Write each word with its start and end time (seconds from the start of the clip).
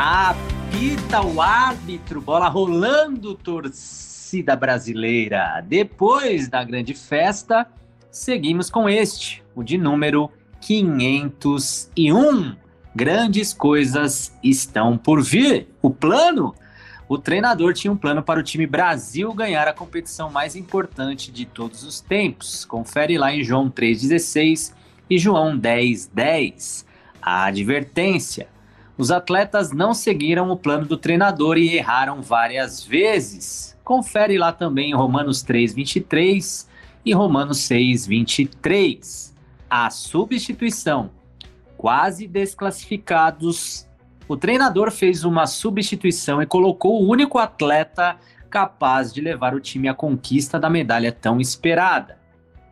Apita 0.00 1.20
o 1.22 1.42
árbitro, 1.42 2.20
bola 2.20 2.48
rolando, 2.48 3.34
torcida 3.34 4.54
brasileira. 4.54 5.60
Depois 5.66 6.46
da 6.46 6.62
grande 6.62 6.94
festa, 6.94 7.66
seguimos 8.08 8.70
com 8.70 8.88
este, 8.88 9.42
o 9.56 9.64
de 9.64 9.76
número 9.76 10.30
501. 10.60 12.54
Grandes 12.94 13.52
coisas 13.52 14.32
estão 14.40 14.96
por 14.96 15.20
vir. 15.20 15.66
O 15.82 15.90
plano? 15.90 16.54
O 17.08 17.18
treinador 17.18 17.74
tinha 17.74 17.92
um 17.92 17.96
plano 17.96 18.22
para 18.22 18.38
o 18.38 18.42
time 18.44 18.68
Brasil 18.68 19.34
ganhar 19.34 19.66
a 19.66 19.74
competição 19.74 20.30
mais 20.30 20.54
importante 20.54 21.32
de 21.32 21.44
todos 21.44 21.82
os 21.82 22.00
tempos. 22.00 22.64
Confere 22.64 23.18
lá 23.18 23.34
em 23.34 23.42
João 23.42 23.68
3,16 23.68 24.72
e 25.10 25.18
João 25.18 25.58
10,10. 25.58 26.86
A 27.20 27.46
advertência 27.46 28.46
os 28.98 29.12
atletas 29.12 29.70
não 29.70 29.94
seguiram 29.94 30.50
o 30.50 30.56
plano 30.56 30.84
do 30.84 30.96
treinador 30.96 31.56
e 31.56 31.76
erraram 31.76 32.20
várias 32.20 32.84
vezes. 32.84 33.78
Confere 33.84 34.36
lá 34.36 34.52
também 34.52 34.92
Romanos 34.92 35.40
3, 35.40 35.72
23 35.72 36.68
e 37.04 37.14
Romanos 37.14 37.58
6, 37.58 38.08
23. 38.08 39.36
A 39.70 39.88
substituição. 39.88 41.10
Quase 41.76 42.26
desclassificados. 42.26 43.86
O 44.26 44.36
treinador 44.36 44.90
fez 44.90 45.22
uma 45.24 45.46
substituição 45.46 46.42
e 46.42 46.46
colocou 46.46 47.00
o 47.00 47.08
único 47.08 47.38
atleta 47.38 48.16
capaz 48.50 49.12
de 49.12 49.20
levar 49.20 49.54
o 49.54 49.60
time 49.60 49.88
à 49.88 49.94
conquista 49.94 50.58
da 50.58 50.68
medalha 50.68 51.12
tão 51.12 51.40
esperada. 51.40 52.18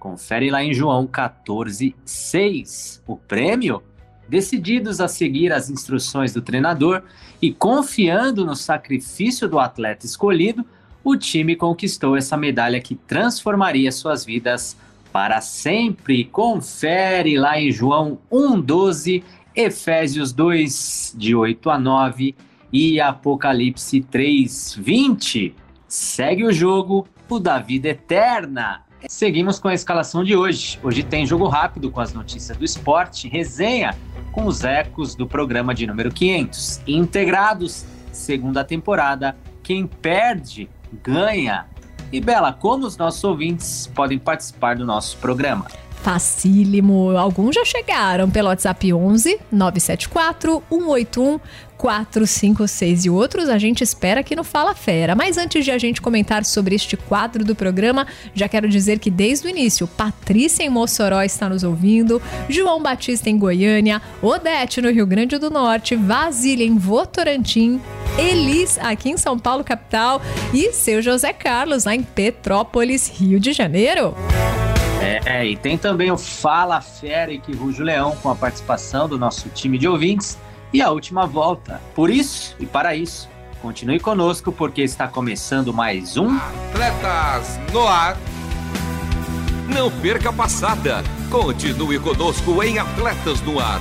Confere 0.00 0.50
lá 0.50 0.62
em 0.62 0.74
João 0.74 1.06
14, 1.06 1.94
6. 2.04 3.02
O 3.06 3.16
prêmio? 3.16 3.80
Decididos 4.28 5.00
a 5.00 5.08
seguir 5.08 5.52
as 5.52 5.70
instruções 5.70 6.32
do 6.32 6.42
treinador 6.42 7.02
e 7.40 7.52
confiando 7.52 8.44
no 8.44 8.56
sacrifício 8.56 9.48
do 9.48 9.58
atleta 9.58 10.04
escolhido, 10.04 10.64
o 11.04 11.16
time 11.16 11.54
conquistou 11.54 12.16
essa 12.16 12.36
medalha 12.36 12.80
que 12.80 12.96
transformaria 12.96 13.92
suas 13.92 14.24
vidas 14.24 14.76
para 15.12 15.40
sempre. 15.40 16.24
Confere 16.24 17.38
lá 17.38 17.60
em 17.60 17.70
João 17.70 18.18
1,12, 18.30 19.22
Efésios 19.54 20.32
2, 20.32 21.14
de 21.16 21.34
8 21.34 21.70
a 21.70 21.78
9 21.78 22.34
e 22.72 23.00
Apocalipse 23.00 24.00
3, 24.00 24.74
20. 24.80 25.54
Segue 25.86 26.44
o 26.44 26.52
jogo, 26.52 27.06
o 27.28 27.38
da 27.38 27.60
vida 27.60 27.88
eterna. 27.88 28.85
Seguimos 29.08 29.58
com 29.58 29.68
a 29.68 29.74
escalação 29.74 30.24
de 30.24 30.34
hoje. 30.34 30.78
Hoje 30.82 31.02
tem 31.02 31.26
jogo 31.26 31.46
rápido 31.48 31.90
com 31.90 32.00
as 32.00 32.12
notícias 32.12 32.56
do 32.56 32.64
esporte, 32.64 33.28
resenha 33.28 33.96
com 34.32 34.46
os 34.46 34.64
ecos 34.64 35.14
do 35.14 35.26
programa 35.26 35.74
de 35.74 35.86
número 35.86 36.10
500. 36.10 36.80
Integrados, 36.86 37.84
segunda 38.10 38.64
temporada, 38.64 39.36
quem 39.62 39.86
perde, 39.86 40.68
ganha. 41.02 41.66
E 42.12 42.20
Bela, 42.20 42.52
como 42.52 42.86
os 42.86 42.96
nossos 42.96 43.22
ouvintes 43.22 43.86
podem 43.94 44.18
participar 44.18 44.76
do 44.76 44.86
nosso 44.86 45.16
programa? 45.18 45.66
Facílimo. 46.06 47.16
Alguns 47.16 47.56
já 47.56 47.64
chegaram 47.64 48.30
pelo 48.30 48.46
WhatsApp 48.46 48.92
11 48.92 49.40
974 49.50 50.62
181 50.70 51.40
456 51.76 53.06
e 53.06 53.10
outros 53.10 53.48
a 53.48 53.58
gente 53.58 53.82
espera 53.82 54.20
aqui 54.20 54.36
no 54.36 54.44
Fala 54.44 54.72
Fera. 54.72 55.16
Mas 55.16 55.36
antes 55.36 55.64
de 55.64 55.72
a 55.72 55.78
gente 55.78 56.00
comentar 56.00 56.44
sobre 56.44 56.76
este 56.76 56.96
quadro 56.96 57.44
do 57.44 57.56
programa, 57.56 58.06
já 58.32 58.48
quero 58.48 58.68
dizer 58.68 59.00
que 59.00 59.10
desde 59.10 59.48
o 59.48 59.50
início, 59.50 59.88
Patrícia 59.88 60.62
em 60.62 60.70
Mossoró 60.70 61.20
está 61.22 61.48
nos 61.48 61.64
ouvindo, 61.64 62.22
João 62.48 62.80
Batista 62.80 63.28
em 63.28 63.36
Goiânia, 63.36 64.00
Odete 64.22 64.80
no 64.80 64.92
Rio 64.92 65.08
Grande 65.08 65.38
do 65.38 65.50
Norte, 65.50 65.96
Vasília 65.96 66.64
em 66.64 66.78
Votorantim, 66.78 67.80
Elis 68.16 68.78
aqui 68.78 69.10
em 69.10 69.16
São 69.16 69.36
Paulo, 69.36 69.64
capital, 69.64 70.22
e 70.54 70.72
seu 70.72 71.02
José 71.02 71.32
Carlos 71.32 71.84
lá 71.84 71.96
em 71.96 72.04
Petrópolis, 72.04 73.10
Rio 73.12 73.40
de 73.40 73.52
Janeiro. 73.52 74.14
É, 75.24 75.46
e 75.46 75.56
tem 75.56 75.78
também 75.78 76.10
o 76.10 76.18
Fala 76.18 76.80
Fera 76.80 77.32
e 77.32 77.38
que 77.38 77.54
Rujo 77.54 77.82
Leão 77.82 78.16
com 78.16 78.30
a 78.30 78.34
participação 78.34 79.08
do 79.08 79.18
nosso 79.18 79.48
time 79.50 79.78
de 79.78 79.86
ouvintes 79.86 80.38
e 80.72 80.82
a 80.82 80.90
última 80.90 81.26
volta. 81.26 81.80
Por 81.94 82.10
isso 82.10 82.56
e 82.58 82.66
para 82.66 82.94
isso, 82.94 83.28
continue 83.62 84.00
conosco 84.00 84.50
porque 84.52 84.82
está 84.82 85.06
começando 85.08 85.72
mais 85.72 86.16
um 86.16 86.36
Atletas 86.36 87.58
no 87.72 87.86
Ar. 87.86 88.16
Não 89.72 89.90
perca 89.90 90.30
a 90.30 90.32
passada. 90.32 91.02
Continue 91.30 91.98
conosco 91.98 92.62
em 92.62 92.78
Atletas 92.78 93.40
no 93.42 93.58
Ar. 93.58 93.80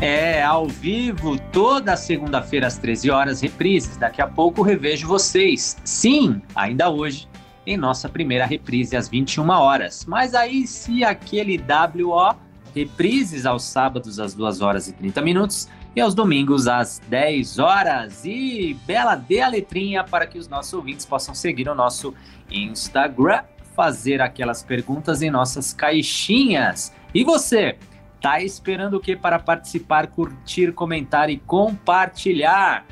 É, 0.00 0.44
ao 0.44 0.68
vivo, 0.68 1.36
toda 1.50 1.96
segunda-feira 1.96 2.68
às 2.68 2.78
13 2.78 3.10
horas, 3.10 3.40
reprises. 3.40 3.96
Daqui 3.96 4.22
a 4.22 4.28
pouco 4.28 4.62
revejo 4.62 5.08
vocês. 5.08 5.76
Sim, 5.84 6.40
ainda 6.54 6.88
hoje, 6.88 7.28
em 7.66 7.76
nossa 7.76 8.08
primeira 8.08 8.46
reprise 8.46 8.96
às 8.96 9.08
21 9.08 9.48
horas. 9.50 10.04
Mas 10.06 10.34
aí, 10.34 10.68
se 10.68 11.02
aquele 11.02 11.58
WO, 11.58 12.36
reprises 12.72 13.44
aos 13.44 13.64
sábados 13.64 14.20
às 14.20 14.34
2 14.34 14.60
horas 14.60 14.86
e 14.86 14.92
30 14.92 15.20
minutos 15.20 15.68
e 15.96 16.00
aos 16.00 16.14
domingos 16.14 16.68
às 16.68 17.00
10 17.08 17.58
horas. 17.58 18.24
E 18.24 18.78
bela 18.86 19.16
dê 19.16 19.40
a 19.40 19.48
letrinha 19.48 20.04
para 20.04 20.28
que 20.28 20.38
os 20.38 20.46
nossos 20.46 20.72
ouvintes 20.74 21.04
possam 21.04 21.34
seguir 21.34 21.68
o 21.68 21.74
nosso 21.74 22.14
Instagram, 22.48 23.42
fazer 23.74 24.22
aquelas 24.22 24.62
perguntas 24.62 25.22
em 25.22 25.30
nossas 25.30 25.72
caixinhas. 25.72 26.92
E 27.12 27.24
você? 27.24 27.76
Tá 28.20 28.42
esperando 28.42 28.98
o 28.98 29.00
que 29.00 29.16
para 29.16 29.38
participar, 29.38 30.08
curtir, 30.08 30.72
comentar 30.72 31.30
e 31.30 31.38
compartilhar? 31.38 32.84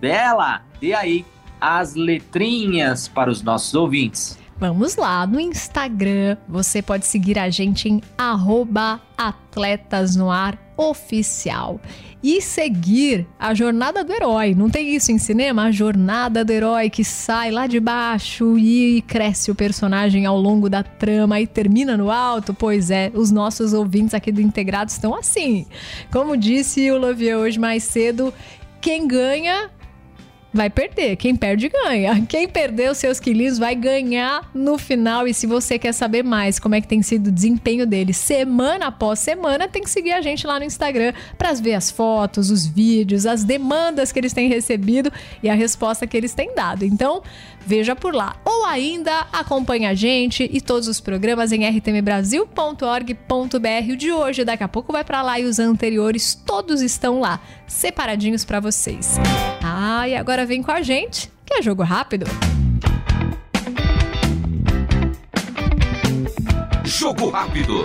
Bela, 0.00 0.62
dê 0.80 0.92
aí 0.92 1.24
as 1.60 1.94
letrinhas 1.94 3.06
para 3.06 3.30
os 3.30 3.40
nossos 3.42 3.72
ouvintes. 3.74 4.36
Vamos 4.58 4.96
lá, 4.96 5.24
no 5.26 5.40
Instagram 5.40 6.36
você 6.48 6.82
pode 6.82 7.06
seguir 7.06 7.38
a 7.38 7.48
gente 7.50 7.88
em 7.88 8.00
atletasnoaroficial 9.16 11.80
e 12.22 12.40
seguir 12.40 13.26
a 13.38 13.52
jornada 13.52 14.04
do 14.04 14.12
herói. 14.12 14.54
Não 14.54 14.70
tem 14.70 14.94
isso 14.94 15.10
em 15.10 15.18
cinema? 15.18 15.64
A 15.64 15.70
jornada 15.70 16.44
do 16.44 16.52
herói 16.52 16.88
que 16.88 17.02
sai 17.02 17.50
lá 17.50 17.66
de 17.66 17.80
baixo 17.80 18.56
e 18.58 19.02
cresce 19.02 19.50
o 19.50 19.54
personagem 19.54 20.24
ao 20.24 20.38
longo 20.38 20.68
da 20.70 20.82
trama 20.82 21.40
e 21.40 21.46
termina 21.46 21.96
no 21.96 22.10
alto? 22.10 22.54
Pois 22.54 22.90
é, 22.90 23.10
os 23.14 23.30
nossos 23.30 23.72
ouvintes 23.72 24.14
aqui 24.14 24.30
do 24.30 24.40
Integrado 24.40 24.90
estão 24.90 25.14
assim. 25.14 25.66
Como 26.12 26.36
disse 26.36 26.90
o 26.90 26.98
Lovier 26.98 27.36
hoje 27.36 27.58
mais 27.58 27.82
cedo, 27.82 28.32
quem 28.80 29.06
ganha 29.06 29.70
vai 30.52 30.68
perder. 30.68 31.16
Quem 31.16 31.34
perde, 31.34 31.68
ganha. 31.68 32.24
Quem 32.28 32.48
perdeu 32.48 32.94
seus 32.94 33.18
quilinhos 33.18 33.58
vai 33.58 33.74
ganhar 33.74 34.50
no 34.54 34.76
final. 34.76 35.26
E 35.26 35.34
se 35.34 35.46
você 35.46 35.78
quer 35.78 35.92
saber 35.92 36.22
mais 36.22 36.58
como 36.58 36.74
é 36.74 36.80
que 36.80 36.88
tem 36.88 37.02
sido 37.02 37.28
o 37.28 37.32
desempenho 37.32 37.86
dele 37.86 38.12
semana 38.12 38.88
após 38.88 39.18
semana, 39.18 39.68
tem 39.68 39.82
que 39.82 39.90
seguir 39.90 40.12
a 40.12 40.20
gente 40.20 40.46
lá 40.46 40.58
no 40.58 40.64
Instagram 40.64 41.12
para 41.38 41.52
ver 41.54 41.74
as 41.74 41.90
fotos, 41.90 42.50
os 42.50 42.66
vídeos, 42.66 43.26
as 43.26 43.44
demandas 43.44 44.12
que 44.12 44.18
eles 44.18 44.32
têm 44.32 44.48
recebido 44.48 45.12
e 45.42 45.48
a 45.48 45.54
resposta 45.54 46.06
que 46.06 46.16
eles 46.16 46.34
têm 46.34 46.54
dado. 46.54 46.84
Então, 46.84 47.22
veja 47.66 47.94
por 47.94 48.14
lá. 48.14 48.36
Ou 48.44 48.66
ainda 48.66 49.26
acompanhe 49.32 49.86
a 49.86 49.94
gente 49.94 50.48
e 50.52 50.60
todos 50.60 50.88
os 50.88 51.00
programas 51.00 51.52
em 51.52 51.64
rtmbrasil.org.br. 51.64 53.92
O 53.92 53.96
de 53.96 54.12
hoje, 54.12 54.44
daqui 54.44 54.64
a 54.64 54.68
pouco 54.68 54.92
vai 54.92 55.04
para 55.04 55.22
lá 55.22 55.38
e 55.38 55.44
os 55.44 55.58
anteriores 55.58 56.34
todos 56.34 56.82
estão 56.82 57.20
lá, 57.20 57.40
separadinhos 57.66 58.44
para 58.44 58.60
vocês. 58.60 59.18
Ah, 59.84 60.08
e 60.08 60.14
agora 60.14 60.46
vem 60.46 60.62
com 60.62 60.70
a 60.70 60.80
gente, 60.80 61.28
que 61.44 61.54
é 61.54 61.60
jogo 61.60 61.82
rápido. 61.82 62.24
Jogo 66.84 67.28
rápido. 67.30 67.84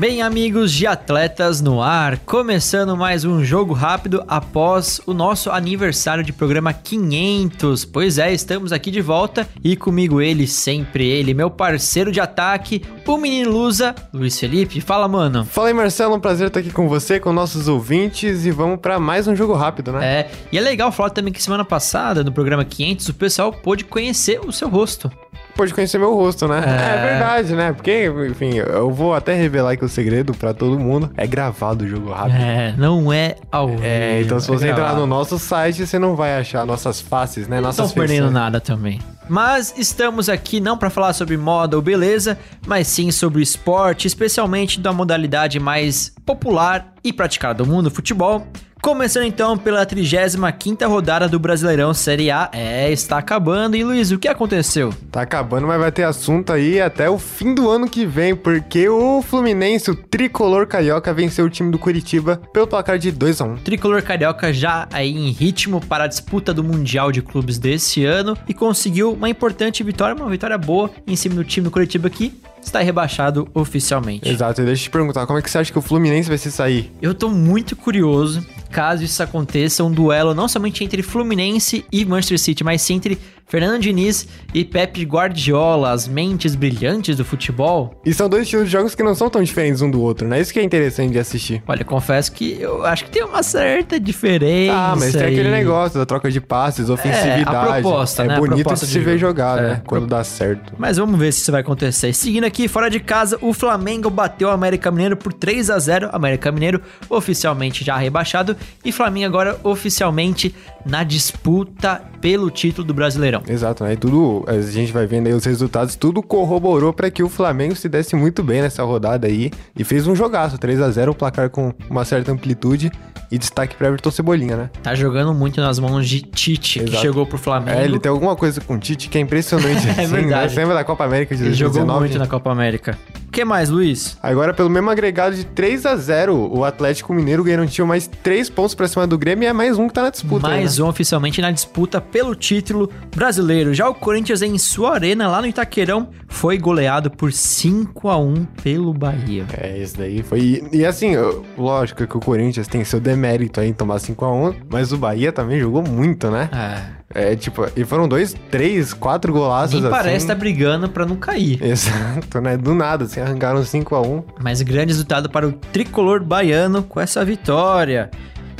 Bem, 0.00 0.22
amigos 0.22 0.72
de 0.72 0.86
atletas 0.86 1.60
no 1.60 1.82
ar, 1.82 2.16
começando 2.20 2.96
mais 2.96 3.26
um 3.26 3.44
jogo 3.44 3.74
rápido 3.74 4.24
após 4.26 4.98
o 5.04 5.12
nosso 5.12 5.50
aniversário 5.50 6.24
de 6.24 6.32
programa 6.32 6.72
500. 6.72 7.84
Pois 7.84 8.16
é, 8.16 8.32
estamos 8.32 8.72
aqui 8.72 8.90
de 8.90 9.02
volta 9.02 9.46
e 9.62 9.76
comigo 9.76 10.22
ele, 10.22 10.46
sempre 10.46 11.06
ele, 11.06 11.34
meu 11.34 11.50
parceiro 11.50 12.10
de 12.10 12.18
ataque, 12.18 12.82
o 13.06 13.18
menino 13.18 13.50
Lusa, 13.50 13.94
Luiz 14.10 14.40
Felipe. 14.40 14.80
Fala, 14.80 15.06
mano. 15.06 15.44
Fala 15.44 15.68
aí, 15.68 15.74
Marcelo, 15.74 16.16
um 16.16 16.20
prazer 16.20 16.46
estar 16.46 16.60
aqui 16.60 16.70
com 16.70 16.88
você, 16.88 17.20
com 17.20 17.30
nossos 17.30 17.68
ouvintes 17.68 18.46
e 18.46 18.50
vamos 18.50 18.80
para 18.80 18.98
mais 18.98 19.28
um 19.28 19.36
jogo 19.36 19.52
rápido, 19.52 19.92
né? 19.92 20.20
É, 20.20 20.30
e 20.50 20.56
é 20.56 20.62
legal 20.62 20.90
falar 20.90 21.10
também 21.10 21.30
que 21.30 21.42
semana 21.42 21.62
passada, 21.62 22.24
no 22.24 22.32
programa 22.32 22.64
500, 22.64 23.06
o 23.10 23.14
pessoal 23.14 23.52
pôde 23.52 23.84
conhecer 23.84 24.40
o 24.40 24.50
seu 24.50 24.70
rosto 24.70 25.12
pode 25.60 25.74
conhecer 25.74 25.98
meu 25.98 26.14
rosto, 26.14 26.48
né? 26.48 26.62
É. 26.66 26.94
é. 26.94 27.10
verdade, 27.10 27.54
né? 27.54 27.72
Porque, 27.74 28.10
enfim, 28.30 28.54
eu 28.54 28.90
vou 28.90 29.14
até 29.14 29.34
revelar 29.34 29.72
aqui 29.72 29.84
o 29.84 29.88
segredo 29.90 30.32
pra 30.32 30.54
todo 30.54 30.78
mundo. 30.78 31.10
É 31.18 31.26
gravado 31.26 31.84
o 31.84 31.86
jogo 31.86 32.10
rápido. 32.10 32.40
É, 32.40 32.74
não 32.78 33.12
é 33.12 33.36
ao 33.52 33.68
vivo. 33.68 33.82
É, 33.84 34.22
então 34.22 34.40
se 34.40 34.48
você 34.48 34.68
é 34.68 34.70
entrar 34.70 34.94
no 34.94 35.06
nosso 35.06 35.38
site, 35.38 35.86
você 35.86 35.98
não 35.98 36.16
vai 36.16 36.38
achar 36.38 36.64
nossas 36.64 36.98
faces, 36.98 37.46
né? 37.46 37.60
Nossas 37.60 37.88
Não 37.88 37.94
perdendo 37.94 38.30
nada 38.30 38.58
também. 38.58 38.98
Mas 39.28 39.74
estamos 39.76 40.30
aqui 40.30 40.60
não 40.60 40.78
para 40.78 40.88
falar 40.88 41.12
sobre 41.12 41.36
moda 41.36 41.76
ou 41.76 41.82
beleza, 41.82 42.38
mas 42.66 42.88
sim 42.88 43.10
sobre 43.10 43.42
esporte, 43.42 44.06
especialmente 44.06 44.80
da 44.80 44.94
modalidade 44.94 45.60
mais 45.60 46.10
popular 46.24 46.94
e 47.04 47.12
praticada 47.12 47.62
do 47.62 47.66
mundo, 47.70 47.90
futebol. 47.90 48.46
Começando 48.80 49.24
então 49.24 49.58
pela 49.58 49.84
35ª 49.84 50.88
rodada 50.88 51.28
do 51.28 51.38
Brasileirão 51.38 51.92
Série 51.92 52.30
A. 52.30 52.48
É, 52.50 52.90
está 52.90 53.18
acabando. 53.18 53.76
E 53.76 53.84
Luiz, 53.84 54.10
o 54.10 54.18
que 54.18 54.26
aconteceu? 54.26 54.90
Tá 55.12 55.20
acabando, 55.20 55.66
mas 55.66 55.78
vai 55.78 55.92
ter 55.92 56.04
assunto 56.04 56.50
aí 56.50 56.80
até 56.80 57.08
o 57.08 57.18
fim 57.18 57.54
do 57.54 57.68
ano 57.68 57.86
que 57.86 58.06
vem, 58.06 58.34
porque 58.34 58.88
o 58.88 59.20
Fluminense, 59.20 59.90
o 59.90 59.94
tricolor 59.94 60.66
carioca, 60.66 61.12
venceu 61.12 61.44
o 61.44 61.50
time 61.50 61.70
do 61.70 61.78
Curitiba 61.78 62.40
pelo 62.54 62.66
placar 62.66 62.98
de 62.98 63.12
2 63.12 63.42
a 63.42 63.44
1. 63.44 63.56
Tricolor 63.58 64.02
carioca 64.02 64.50
já 64.50 64.88
aí 64.90 65.14
em 65.14 65.30
ritmo 65.30 65.78
para 65.82 66.04
a 66.04 66.08
disputa 66.08 66.54
do 66.54 66.64
Mundial 66.64 67.12
de 67.12 67.20
Clubes 67.20 67.58
desse 67.58 68.06
ano 68.06 68.34
e 68.48 68.54
conseguiu 68.54 69.12
uma 69.12 69.28
importante 69.28 69.82
vitória, 69.82 70.16
uma 70.16 70.30
vitória 70.30 70.56
boa 70.56 70.90
em 71.06 71.16
cima 71.16 71.34
do 71.34 71.44
time 71.44 71.64
do 71.64 71.70
Curitiba 71.70 72.08
aqui 72.08 72.40
está 72.62 72.80
rebaixado 72.80 73.48
oficialmente. 73.54 74.28
Exato, 74.28 74.62
e 74.62 74.64
deixa 74.64 74.82
eu 74.82 74.84
te 74.84 74.90
perguntar, 74.90 75.26
como 75.26 75.38
é 75.38 75.42
que 75.42 75.50
você 75.50 75.58
acha 75.58 75.72
que 75.72 75.78
o 75.78 75.82
Fluminense 75.82 76.28
vai 76.28 76.38
se 76.38 76.50
sair? 76.50 76.92
Eu 77.00 77.14
tô 77.14 77.28
muito 77.28 77.74
curioso, 77.74 78.46
caso 78.70 79.02
isso 79.02 79.22
aconteça, 79.22 79.82
um 79.84 79.90
duelo 79.90 80.34
não 80.34 80.48
somente 80.48 80.84
entre 80.84 81.02
Fluminense 81.02 81.84
e 81.90 82.04
Manchester 82.04 82.38
City, 82.38 82.64
mas 82.64 82.82
sim 82.82 82.94
entre 82.94 83.18
Fernando 83.50 83.80
Diniz 83.80 84.28
e 84.54 84.64
Pepe 84.64 85.02
Guardiola, 85.02 85.90
as 85.90 86.06
mentes 86.06 86.54
brilhantes 86.54 87.16
do 87.16 87.24
futebol. 87.24 88.00
E 88.06 88.14
são 88.14 88.28
dois 88.28 88.44
estilos 88.44 88.66
de 88.66 88.72
jogos 88.72 88.94
que 88.94 89.02
não 89.02 89.12
são 89.12 89.28
tão 89.28 89.42
diferentes 89.42 89.82
um 89.82 89.90
do 89.90 90.00
outro, 90.00 90.28
né? 90.28 90.40
Isso 90.40 90.52
que 90.52 90.60
é 90.60 90.62
interessante 90.62 91.10
de 91.10 91.18
assistir. 91.18 91.60
Olha, 91.66 91.84
confesso 91.84 92.30
que 92.30 92.60
eu 92.60 92.86
acho 92.86 93.06
que 93.06 93.10
tem 93.10 93.24
uma 93.24 93.42
certa 93.42 93.98
diferença. 93.98 94.72
Ah, 94.72 94.94
mas 94.96 95.12
tem 95.12 95.22
aquele 95.22 95.50
negócio 95.50 95.98
da 95.98 96.06
troca 96.06 96.30
de 96.30 96.40
passes, 96.40 96.88
ofensividade. 96.88 97.40
É, 97.40 97.58
a 97.58 97.72
proposta, 97.80 98.22
é 98.22 98.28
né? 98.28 98.36
bonito 98.36 98.72
de 98.72 98.86
se 98.86 98.98
ver 99.00 99.18
jogar, 99.18 99.58
é. 99.58 99.62
né? 99.62 99.82
Quando 99.84 100.06
dá 100.06 100.22
certo. 100.22 100.72
Mas 100.78 100.96
vamos 100.96 101.18
ver 101.18 101.32
se 101.32 101.40
isso 101.40 101.50
vai 101.50 101.62
acontecer. 101.62 102.12
Seguindo 102.12 102.44
aqui, 102.44 102.68
fora 102.68 102.88
de 102.88 103.00
casa, 103.00 103.36
o 103.40 103.52
Flamengo 103.52 104.08
bateu 104.08 104.46
o 104.46 104.52
América 104.52 104.92
Mineiro 104.92 105.16
por 105.16 105.32
3 105.32 105.70
a 105.70 105.78
0 105.80 106.10
América 106.12 106.52
Mineiro 106.52 106.80
oficialmente 107.08 107.84
já 107.84 107.96
rebaixado. 107.96 108.56
E 108.84 108.92
Flamengo 108.92 109.26
agora 109.26 109.58
oficialmente 109.64 110.54
na 110.86 111.02
disputa 111.02 112.00
pelo 112.20 112.48
título 112.48 112.86
do 112.86 112.94
Brasileirão. 112.94 113.39
Exato, 113.48 113.84
né? 113.84 113.94
E 113.94 113.96
tudo, 113.96 114.44
a 114.46 114.60
gente 114.60 114.92
vai 114.92 115.06
vendo 115.06 115.26
aí 115.26 115.34
os 115.34 115.44
resultados, 115.44 115.96
tudo 115.96 116.22
corroborou 116.22 116.92
para 116.92 117.10
que 117.10 117.22
o 117.22 117.28
Flamengo 117.28 117.74
se 117.74 117.88
desse 117.88 118.14
muito 118.16 118.42
bem 118.42 118.62
nessa 118.62 118.82
rodada 118.82 119.26
aí 119.26 119.50
e 119.76 119.84
fez 119.84 120.06
um 120.06 120.14
jogaço, 120.14 120.58
3 120.58 120.80
a 120.80 120.90
0 120.90 121.12
o 121.12 121.14
placar 121.14 121.50
com 121.50 121.72
uma 121.88 122.04
certa 122.04 122.32
amplitude 122.32 122.90
e 123.30 123.38
destaque 123.38 123.76
para 123.76 123.88
Everton 123.88 124.10
Cebolinha, 124.10 124.56
né? 124.56 124.70
Tá 124.82 124.94
jogando 124.94 125.32
muito 125.32 125.60
nas 125.60 125.78
mãos 125.78 126.08
de 126.08 126.20
Tite, 126.20 126.80
Exato. 126.80 126.92
que 126.92 126.98
chegou 126.98 127.24
pro 127.24 127.38
Flamengo. 127.38 127.78
É, 127.78 127.84
ele 127.84 127.98
tem 127.98 128.10
alguma 128.10 128.34
coisa 128.34 128.60
com 128.60 128.78
Tite 128.78 129.08
que 129.08 129.16
é 129.16 129.20
impressionante. 129.20 129.86
é 129.86 129.90
assim, 129.92 130.06
verdade. 130.06 130.54
Né? 130.54 130.62
Lembra 130.62 130.74
da 130.74 130.84
Copa 130.84 131.04
América 131.04 131.34
de 131.34 131.42
ele 131.42 131.50
2019? 131.50 131.78
Ele 131.78 131.86
jogou 131.86 132.00
muito 132.00 132.18
na 132.18 132.26
Copa 132.26 132.50
América. 132.50 132.98
O 133.28 133.30
que 133.30 133.44
mais, 133.44 133.70
Luiz? 133.70 134.18
Agora, 134.20 134.52
pelo 134.52 134.68
mesmo 134.68 134.90
agregado 134.90 135.36
de 135.36 135.44
3 135.44 135.86
a 135.86 135.94
0 135.94 136.50
o 136.52 136.64
Atlético 136.64 137.14
Mineiro 137.14 137.44
garantiu 137.44 137.86
mais 137.86 138.08
3 138.08 138.50
pontos 138.50 138.74
para 138.74 138.88
cima 138.88 139.06
do 139.06 139.16
Grêmio 139.16 139.44
e 139.44 139.46
é 139.46 139.52
mais 139.52 139.78
um 139.78 139.86
que 139.86 139.94
tá 139.94 140.02
na 140.02 140.10
disputa. 140.10 140.48
Mais 140.48 140.72
aí, 140.72 140.78
né? 140.78 140.84
um 140.84 140.88
oficialmente 140.88 141.40
na 141.40 141.52
disputa 141.52 142.00
pelo 142.00 142.34
título 142.34 142.90
brasileiro. 143.14 143.29
Já 143.74 143.88
o 143.88 143.94
Corinthians 143.94 144.42
em 144.42 144.56
sua 144.58 144.94
arena, 144.94 145.28
lá 145.28 145.40
no 145.40 145.46
Itaquerão, 145.46 146.08
foi 146.28 146.58
goleado 146.58 147.10
por 147.10 147.32
5 147.32 148.08
a 148.08 148.16
1 148.16 148.44
pelo 148.62 148.92
Bahia. 148.92 149.46
É, 149.56 149.78
isso 149.78 149.96
daí 149.96 150.22
foi. 150.22 150.40
E, 150.40 150.78
e 150.78 150.86
assim, 150.86 151.12
lógico 151.56 152.06
que 152.06 152.16
o 152.16 152.20
Corinthians 152.20 152.66
tem 152.66 152.84
seu 152.84 153.00
demérito 153.00 153.60
aí 153.60 153.68
em 153.68 153.72
tomar 153.72 153.98
5 153.98 154.24
a 154.24 154.32
1 154.32 154.54
mas 154.70 154.92
o 154.92 154.98
Bahia 154.98 155.32
também 155.32 155.58
jogou 155.60 155.82
muito, 155.82 156.30
né? 156.30 156.48
É. 156.52 157.00
É, 157.12 157.34
tipo, 157.34 157.66
e 157.74 157.84
foram 157.84 158.06
dois, 158.06 158.36
três, 158.52 158.94
quatro 158.94 159.32
golaços 159.32 159.80
Nem 159.80 159.82
assim. 159.82 159.90
parece 159.90 160.16
estar 160.18 160.34
tá 160.34 160.38
brigando 160.38 160.88
para 160.88 161.04
não 161.04 161.16
cair. 161.16 161.60
Exato, 161.60 162.40
né? 162.40 162.56
Do 162.56 162.72
nada, 162.72 163.04
assim, 163.04 163.20
arrancaram 163.20 163.64
5 163.64 163.94
a 163.96 164.00
1 164.00 164.22
Mas 164.40 164.62
grande 164.62 164.92
resultado 164.92 165.28
para 165.28 165.48
o 165.48 165.52
tricolor 165.52 166.22
baiano 166.22 166.84
com 166.84 167.00
essa 167.00 167.24
vitória. 167.24 168.10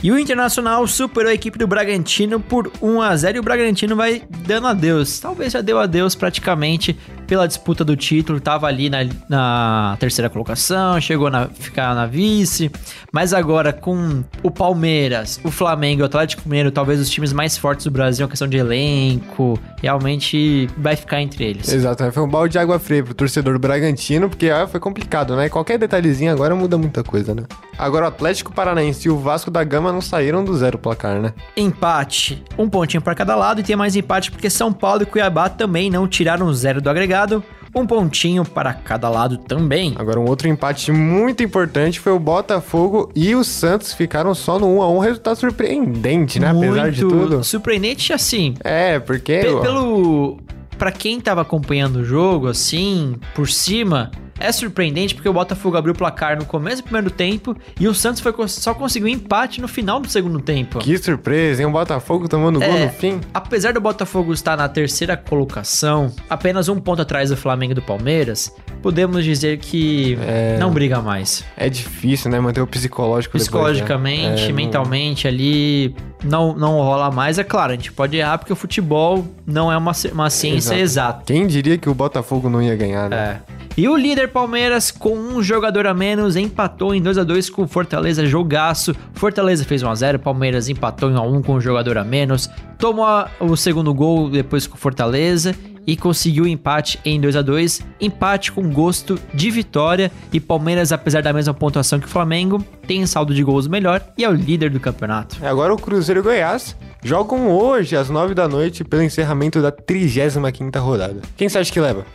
E 0.02 0.10
o 0.10 0.18
Internacional 0.18 0.86
superou 0.86 1.30
a 1.30 1.34
equipe 1.34 1.58
do 1.58 1.66
Bragantino 1.66 2.40
por 2.40 2.72
1 2.80 3.02
a 3.02 3.14
0 3.14 3.36
e 3.36 3.40
o 3.40 3.42
Bragantino 3.42 3.94
vai 3.94 4.22
dando 4.46 4.66
adeus. 4.66 5.20
Talvez 5.20 5.52
já 5.52 5.60
deu 5.60 5.78
adeus 5.78 6.14
praticamente 6.14 6.96
pela 7.30 7.46
disputa 7.46 7.84
do 7.84 7.94
título, 7.94 8.38
estava 8.38 8.66
ali 8.66 8.90
na, 8.90 9.06
na, 9.28 9.96
terceira 10.00 10.28
colocação, 10.28 11.00
chegou 11.00 11.28
a 11.28 11.46
ficar 11.46 11.94
na 11.94 12.04
vice, 12.04 12.72
mas 13.12 13.32
agora 13.32 13.72
com 13.72 14.24
o 14.42 14.50
Palmeiras, 14.50 15.38
o 15.44 15.50
Flamengo 15.50 16.02
o 16.02 16.06
Atlético 16.06 16.42
Mineiro, 16.48 16.72
talvez 16.72 16.98
os 16.98 17.08
times 17.08 17.32
mais 17.32 17.56
fortes 17.56 17.84
do 17.84 17.90
Brasil, 17.92 18.26
a 18.26 18.28
questão 18.28 18.48
de 18.48 18.56
elenco, 18.56 19.56
realmente 19.80 20.68
vai 20.76 20.96
ficar 20.96 21.20
entre 21.22 21.44
eles. 21.44 21.72
Exato, 21.72 22.10
foi 22.10 22.22
um 22.22 22.28
balde 22.28 22.52
de 22.52 22.58
água 22.58 22.80
fria 22.80 23.04
pro 23.04 23.14
torcedor 23.14 23.52
do 23.52 23.60
Bragantino, 23.60 24.28
porque 24.28 24.50
ah, 24.50 24.66
foi 24.66 24.80
complicado, 24.80 25.36
né? 25.36 25.48
Qualquer 25.48 25.78
detalhezinho 25.78 26.32
agora 26.32 26.56
muda 26.56 26.76
muita 26.76 27.04
coisa, 27.04 27.32
né? 27.32 27.44
Agora 27.78 28.06
o 28.06 28.08
Atlético 28.08 28.52
Paranaense 28.52 29.06
e 29.06 29.10
o 29.10 29.16
Vasco 29.16 29.52
da 29.52 29.62
Gama 29.62 29.89
não 29.92 30.00
saíram 30.00 30.44
do 30.44 30.56
zero 30.56 30.78
placar, 30.78 31.20
né? 31.20 31.32
Empate, 31.56 32.42
um 32.58 32.68
pontinho 32.68 33.02
para 33.02 33.14
cada 33.14 33.34
lado 33.34 33.60
e 33.60 33.64
tem 33.64 33.76
mais 33.76 33.96
empate 33.96 34.30
porque 34.30 34.50
São 34.50 34.72
Paulo 34.72 35.02
e 35.02 35.06
Cuiabá 35.06 35.48
também 35.48 35.90
não 35.90 36.06
tiraram 36.06 36.52
zero 36.52 36.80
do 36.80 36.90
agregado 36.90 37.42
um 37.74 37.86
pontinho 37.86 38.44
para 38.44 38.72
cada 38.74 39.08
lado 39.08 39.38
também. 39.38 39.94
Agora, 39.96 40.18
um 40.18 40.28
outro 40.28 40.48
empate 40.48 40.90
muito 40.90 41.42
importante 41.42 42.00
foi 42.00 42.12
o 42.12 42.18
Botafogo 42.18 43.10
e 43.14 43.34
o 43.34 43.44
Santos 43.44 43.92
ficaram 43.94 44.34
só 44.34 44.58
no 44.58 44.78
1 44.78 44.82
a 44.82 44.88
1 44.90 44.98
resultado 44.98 45.36
surpreendente, 45.36 46.40
né? 46.40 46.52
Muito 46.52 46.72
Apesar 46.72 46.90
de 46.90 47.00
tudo. 47.00 47.44
Surpreendente 47.44 48.12
assim. 48.12 48.54
É, 48.64 48.98
porque. 48.98 49.38
Pe 49.38 49.60
pelo. 49.60 50.38
Para 50.76 50.90
quem 50.90 51.20
tava 51.20 51.42
acompanhando 51.42 51.96
o 51.96 52.04
jogo, 52.04 52.48
assim, 52.48 53.16
por 53.34 53.46
cima, 53.50 54.10
é 54.40 54.50
surpreendente 54.50 55.14
porque 55.14 55.28
o 55.28 55.32
Botafogo 55.32 55.76
abriu 55.76 55.92
o 55.92 55.96
placar 55.96 56.36
no 56.38 56.46
começo 56.46 56.78
do 56.78 56.84
primeiro 56.84 57.10
tempo 57.10 57.54
e 57.78 57.86
o 57.86 57.94
Santos 57.94 58.20
foi, 58.20 58.32
só 58.48 58.74
conseguiu 58.74 59.08
empate 59.08 59.60
no 59.60 59.68
final 59.68 60.00
do 60.00 60.08
segundo 60.08 60.40
tempo. 60.40 60.78
Que 60.78 60.96
surpresa, 60.98 61.62
hein? 61.62 61.68
O 61.68 61.70
Botafogo 61.70 62.26
tomando 62.26 62.62
é, 62.62 62.66
gol 62.66 62.78
no 62.78 62.88
fim. 62.90 63.20
Apesar 63.32 63.72
do 63.72 63.80
Botafogo 63.80 64.32
estar 64.32 64.56
na 64.56 64.68
terceira 64.68 65.16
colocação, 65.16 66.12
apenas 66.28 66.68
um 66.68 66.80
ponto 66.80 67.02
atrás 67.02 67.28
do 67.28 67.36
Flamengo 67.36 67.72
e 67.72 67.74
do 67.74 67.82
Palmeiras, 67.82 68.52
podemos 68.82 69.24
dizer 69.24 69.58
que 69.58 70.18
é, 70.22 70.56
não 70.58 70.72
briga 70.72 71.00
mais. 71.00 71.44
É 71.56 71.68
difícil, 71.68 72.30
né? 72.30 72.40
Manter 72.40 72.62
o 72.62 72.66
psicológico 72.66 73.36
Psicologicamente, 73.36 74.22
depois, 74.22 74.40
né? 74.40 74.48
é, 74.48 74.52
mentalmente 74.52 75.28
ali, 75.28 75.94
não, 76.24 76.54
não 76.54 76.78
rola 76.78 77.10
mais. 77.10 77.38
É 77.38 77.44
claro, 77.44 77.72
a 77.72 77.76
gente 77.76 77.92
pode 77.92 78.16
errar 78.16 78.38
porque 78.38 78.52
o 78.52 78.56
futebol 78.56 79.26
não 79.46 79.70
é 79.70 79.76
uma, 79.76 79.92
uma 80.12 80.30
ciência 80.30 80.74
Exato. 80.74 80.80
exata. 80.80 81.22
Quem 81.26 81.46
diria 81.46 81.76
que 81.76 81.88
o 81.88 81.94
Botafogo 81.94 82.48
não 82.48 82.62
ia 82.62 82.74
ganhar, 82.74 83.10
né? 83.10 83.40
É. 83.56 83.60
E 83.76 83.88
o 83.88 83.96
líder 83.96 84.28
Palmeiras, 84.30 84.90
com 84.90 85.16
um 85.16 85.42
jogador 85.42 85.86
a 85.86 85.92
menos, 85.92 86.36
empatou 86.36 86.94
em 86.94 87.02
2 87.02 87.18
a 87.18 87.24
2 87.24 87.50
com 87.50 87.62
o 87.62 87.68
Fortaleza 87.68 88.24
jogaço. 88.24 88.94
Fortaleza 89.12 89.64
fez 89.64 89.82
1 89.82 89.90
a 89.90 89.94
0 89.94 90.18
Palmeiras 90.20 90.68
empatou 90.68 91.10
em 91.10 91.14
1 91.14 91.18
a 91.18 91.22
1 91.22 91.42
com 91.42 91.54
um 91.54 91.60
jogador 91.60 91.98
a 91.98 92.04
menos. 92.04 92.48
Tomou 92.78 93.06
o 93.40 93.56
segundo 93.56 93.92
gol 93.92 94.30
depois 94.30 94.66
com 94.66 94.76
o 94.76 94.78
Fortaleza 94.78 95.54
e 95.86 95.96
conseguiu 95.96 96.44
o 96.44 96.48
empate 96.48 97.00
em 97.04 97.20
2 97.20 97.34
a 97.36 97.42
2 97.42 97.80
Empate 98.00 98.52
com 98.52 98.70
gosto 98.70 99.18
de 99.34 99.50
vitória. 99.50 100.10
E 100.32 100.38
Palmeiras, 100.38 100.92
apesar 100.92 101.22
da 101.22 101.32
mesma 101.32 101.52
pontuação 101.52 101.98
que 101.98 102.06
o 102.06 102.10
Flamengo, 102.10 102.64
tem 102.86 103.04
saldo 103.06 103.34
de 103.34 103.42
gols 103.42 103.66
melhor 103.66 104.00
e 104.16 104.24
é 104.24 104.28
o 104.28 104.32
líder 104.32 104.70
do 104.70 104.78
campeonato. 104.78 105.36
É, 105.42 105.48
agora 105.48 105.74
o 105.74 105.76
Cruzeiro 105.76 106.20
e 106.20 106.22
Goiás 106.22 106.76
jogam 107.02 107.50
hoje, 107.50 107.96
às 107.96 108.08
9 108.08 108.34
da 108.34 108.46
noite, 108.46 108.84
pelo 108.84 109.02
encerramento 109.02 109.60
da 109.60 109.72
35 109.72 110.78
rodada. 110.78 111.20
Quem 111.36 111.48
você 111.48 111.58
acha 111.58 111.72
que 111.72 111.80
leva? 111.80 112.06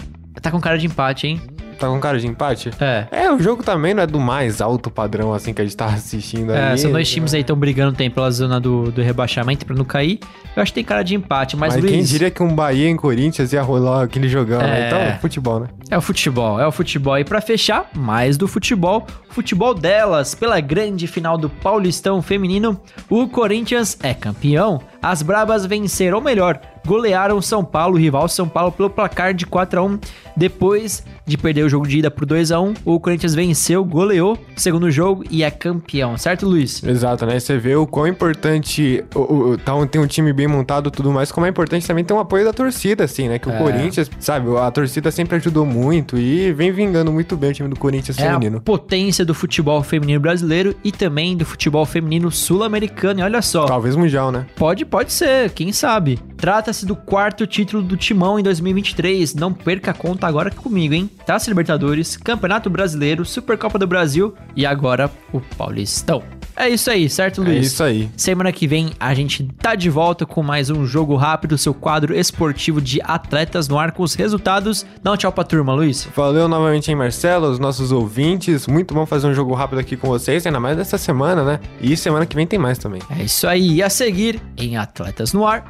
Tá 0.41 0.51
com 0.51 0.61
cara 0.61 0.77
de 0.77 0.85
empate, 0.85 1.27
hein? 1.27 1.41
Tá 1.77 1.87
com 1.87 1.99
cara 1.99 2.19
de 2.19 2.27
empate? 2.27 2.71
É. 2.79 3.05
É, 3.11 3.31
o 3.31 3.39
jogo 3.39 3.61
também 3.63 3.93
não 3.93 4.03
é 4.03 4.07
do 4.07 4.19
mais 4.19 4.61
alto 4.61 4.89
padrão, 4.89 5.33
assim, 5.33 5.53
que 5.53 5.61
a 5.61 5.65
gente 5.65 5.75
tá 5.75 5.85
assistindo 5.93 6.51
É, 6.53 6.69
ali. 6.69 6.77
são 6.79 6.91
dois 6.91 7.09
times 7.09 7.33
aí 7.33 7.41
estão 7.41 7.55
brigando 7.55 7.95
tem 7.95 8.09
pela 8.09 8.29
zona 8.31 8.59
do, 8.59 8.91
do 8.91 9.01
rebaixamento 9.01 9.65
pra 9.65 9.75
não 9.75 9.85
cair. 9.85 10.19
Eu 10.55 10.61
acho 10.63 10.71
que 10.71 10.75
tem 10.75 10.83
cara 10.85 11.03
de 11.03 11.15
empate, 11.15 11.57
mas, 11.57 11.73
Mas, 11.73 11.83
Luiz, 11.83 11.93
quem 11.95 12.03
diria 12.03 12.31
que 12.31 12.41
um 12.41 12.55
Bahia 12.55 12.87
em 12.89 12.95
Corinthians 12.95 13.51
ia 13.51 13.61
rolar 13.61 14.03
aquele 14.03 14.29
jogão, 14.29 14.61
É. 14.61 14.67
né? 14.67 14.87
Então, 14.87 15.19
futebol, 15.19 15.59
né? 15.59 15.67
é 15.89 15.97
o 15.97 16.01
futebol, 16.01 16.59
é 16.59 16.65
o 16.67 16.71
futebol. 16.71 17.17
E 17.19 17.23
pra 17.25 17.41
fechar, 17.41 17.89
mais 17.93 18.37
do 18.37 18.47
futebol, 18.47 19.05
futebol 19.29 19.73
delas, 19.73 20.33
pela 20.33 20.59
grande 20.61 21.07
final 21.07 21.37
do 21.37 21.49
Paulistão 21.49 22.21
Feminino, 22.21 22.79
o 23.09 23.27
Corinthians 23.27 23.97
é 24.01 24.13
campeão. 24.13 24.81
As 25.01 25.21
Brabas 25.21 25.65
venceram, 25.65 26.17
ou 26.17 26.23
melhor, 26.23 26.59
golearam 26.85 27.41
São 27.41 27.63
Paulo, 27.63 27.95
o 27.95 27.99
rival 27.99 28.27
São 28.27 28.47
Paulo, 28.47 28.71
pelo 28.71 28.89
placar 28.89 29.33
de 29.33 29.45
4 29.45 29.79
a 29.79 29.83
1 29.83 29.99
Depois 30.37 31.03
de 31.25 31.37
perder 31.37 31.63
o 31.63 31.69
jogo 31.69 31.87
de 31.87 31.99
ida 31.99 32.11
por 32.11 32.25
2 32.25 32.51
a 32.51 32.59
1 32.59 32.73
o 32.85 32.99
Corinthians 32.99 33.33
venceu, 33.33 33.83
goleou 33.83 34.33
o 34.55 34.59
segundo 34.59 34.91
jogo 34.91 35.23
e 35.31 35.43
é 35.43 35.49
campeão, 35.49 36.17
certo, 36.17 36.45
Luiz? 36.47 36.83
Exato, 36.83 37.25
né? 37.25 37.39
Você 37.39 37.57
vê 37.57 37.75
o 37.75 37.87
quão 37.87 38.05
importante 38.05 39.03
o, 39.15 39.19
o, 39.51 39.57
tá 39.57 39.73
tem 39.87 39.99
um 39.99 40.05
time 40.07 40.31
bem 40.33 40.47
montado 40.47 40.89
e 40.89 40.91
tudo 40.91 41.11
mais, 41.11 41.31
como 41.31 41.45
é 41.45 41.49
importante 41.49 41.87
também 41.87 42.03
ter 42.03 42.13
um 42.13 42.19
apoio 42.19 42.45
da 42.45 42.53
torcida, 42.53 43.03
assim, 43.05 43.27
né? 43.27 43.39
Que 43.39 43.49
o 43.49 43.51
É. 43.51 43.57
Corinthians, 43.57 44.09
sabe, 44.19 44.55
a 44.57 44.69
torcida 44.69 45.09
sempre 45.09 45.37
ajudou 45.37 45.65
muito 45.65 46.17
e 46.17 46.51
vem 46.53 46.71
vingando 46.71 47.11
muito 47.11 47.35
bem 47.35 47.49
o 47.49 47.53
time 47.53 47.69
do 47.69 47.75
Corinthians 47.79 48.19
É 48.19 48.27
a 48.27 48.33
feminino. 48.33 48.61
potência 48.61 49.25
do 49.25 49.33
futebol 49.33 49.81
feminino 49.81 50.19
brasileiro 50.19 50.75
e 50.83 50.91
também 50.91 51.35
do 51.35 51.45
futebol 51.45 51.85
feminino 51.85 52.29
sul-americano. 52.29 53.21
E 53.21 53.23
olha 53.23 53.41
só, 53.41 53.65
Talvez 53.65 53.95
mundial, 53.95 54.31
né? 54.31 54.45
Pode, 54.55 54.85
pode 54.85 55.11
ser, 55.11 55.49
quem 55.51 55.71
sabe. 55.71 56.19
Trata-se 56.37 56.85
do 56.85 56.95
quarto 56.95 57.47
título 57.47 57.81
do 57.81 57.95
Timão 57.97 58.37
em 58.39 58.43
2023. 58.43 59.35
Não 59.35 59.53
perca 59.53 59.91
a 59.91 59.93
conta 59.93 60.27
agora 60.27 60.51
comigo, 60.51 60.93
hein? 60.93 61.09
Taça 61.25 61.49
Libertadores, 61.49 62.17
Campeonato 62.17 62.69
Brasileiro, 62.69 63.25
Supercopa 63.25 63.79
do 63.79 63.87
Brasil 63.87 64.33
e 64.55 64.65
agora 64.65 65.09
o 65.33 65.39
Paulistão. 65.39 66.23
É 66.57 66.69
isso 66.69 66.89
aí, 66.89 67.09
certo, 67.09 67.41
É 67.41 67.45
Luiz? 67.47 67.67
isso 67.67 67.83
aí. 67.83 68.09
Semana 68.15 68.49
que 68.49 68.65
vem 68.65 68.91
a 68.97 69.13
gente 69.13 69.43
tá 69.61 69.75
de 69.75 69.89
volta 69.89 70.25
com 70.25 70.41
mais 70.41 70.69
um 70.69 70.85
jogo 70.85 71.15
rápido, 71.17 71.57
seu 71.57 71.73
quadro 71.73 72.15
esportivo 72.17 72.79
de 72.81 73.01
atletas 73.03 73.67
no 73.67 73.77
ar 73.77 73.91
com 73.91 74.03
os 74.03 74.13
resultados. 74.15 74.85
Dá 75.03 75.11
um 75.11 75.17
tchau 75.17 75.33
pra 75.33 75.43
turma, 75.43 75.73
Luiz. 75.73 76.07
Valeu 76.15 76.47
novamente, 76.47 76.89
hein, 76.89 76.95
Marcelo, 76.95 77.49
os 77.49 77.59
nossos 77.59 77.91
ouvintes. 77.91 78.67
Muito 78.67 78.93
bom 78.93 79.05
fazer 79.05 79.27
um 79.27 79.33
jogo 79.33 79.53
rápido 79.53 79.79
aqui 79.79 79.97
com 79.97 80.07
vocês, 80.07 80.45
ainda 80.45 80.59
mais 80.59 80.77
dessa 80.77 80.97
semana, 80.97 81.43
né? 81.43 81.59
E 81.81 81.97
semana 81.97 82.25
que 82.25 82.35
vem 82.37 82.47
tem 82.47 82.57
mais 82.57 82.77
também. 82.77 83.01
É 83.09 83.23
isso 83.23 83.45
aí. 83.47 83.73
E 83.73 83.83
a 83.83 83.89
seguir 83.89 84.41
em 84.57 84.77
Atletas 84.77 85.33
no 85.33 85.45
Ar. 85.45 85.65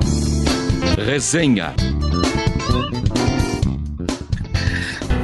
Resenha. 0.97 1.73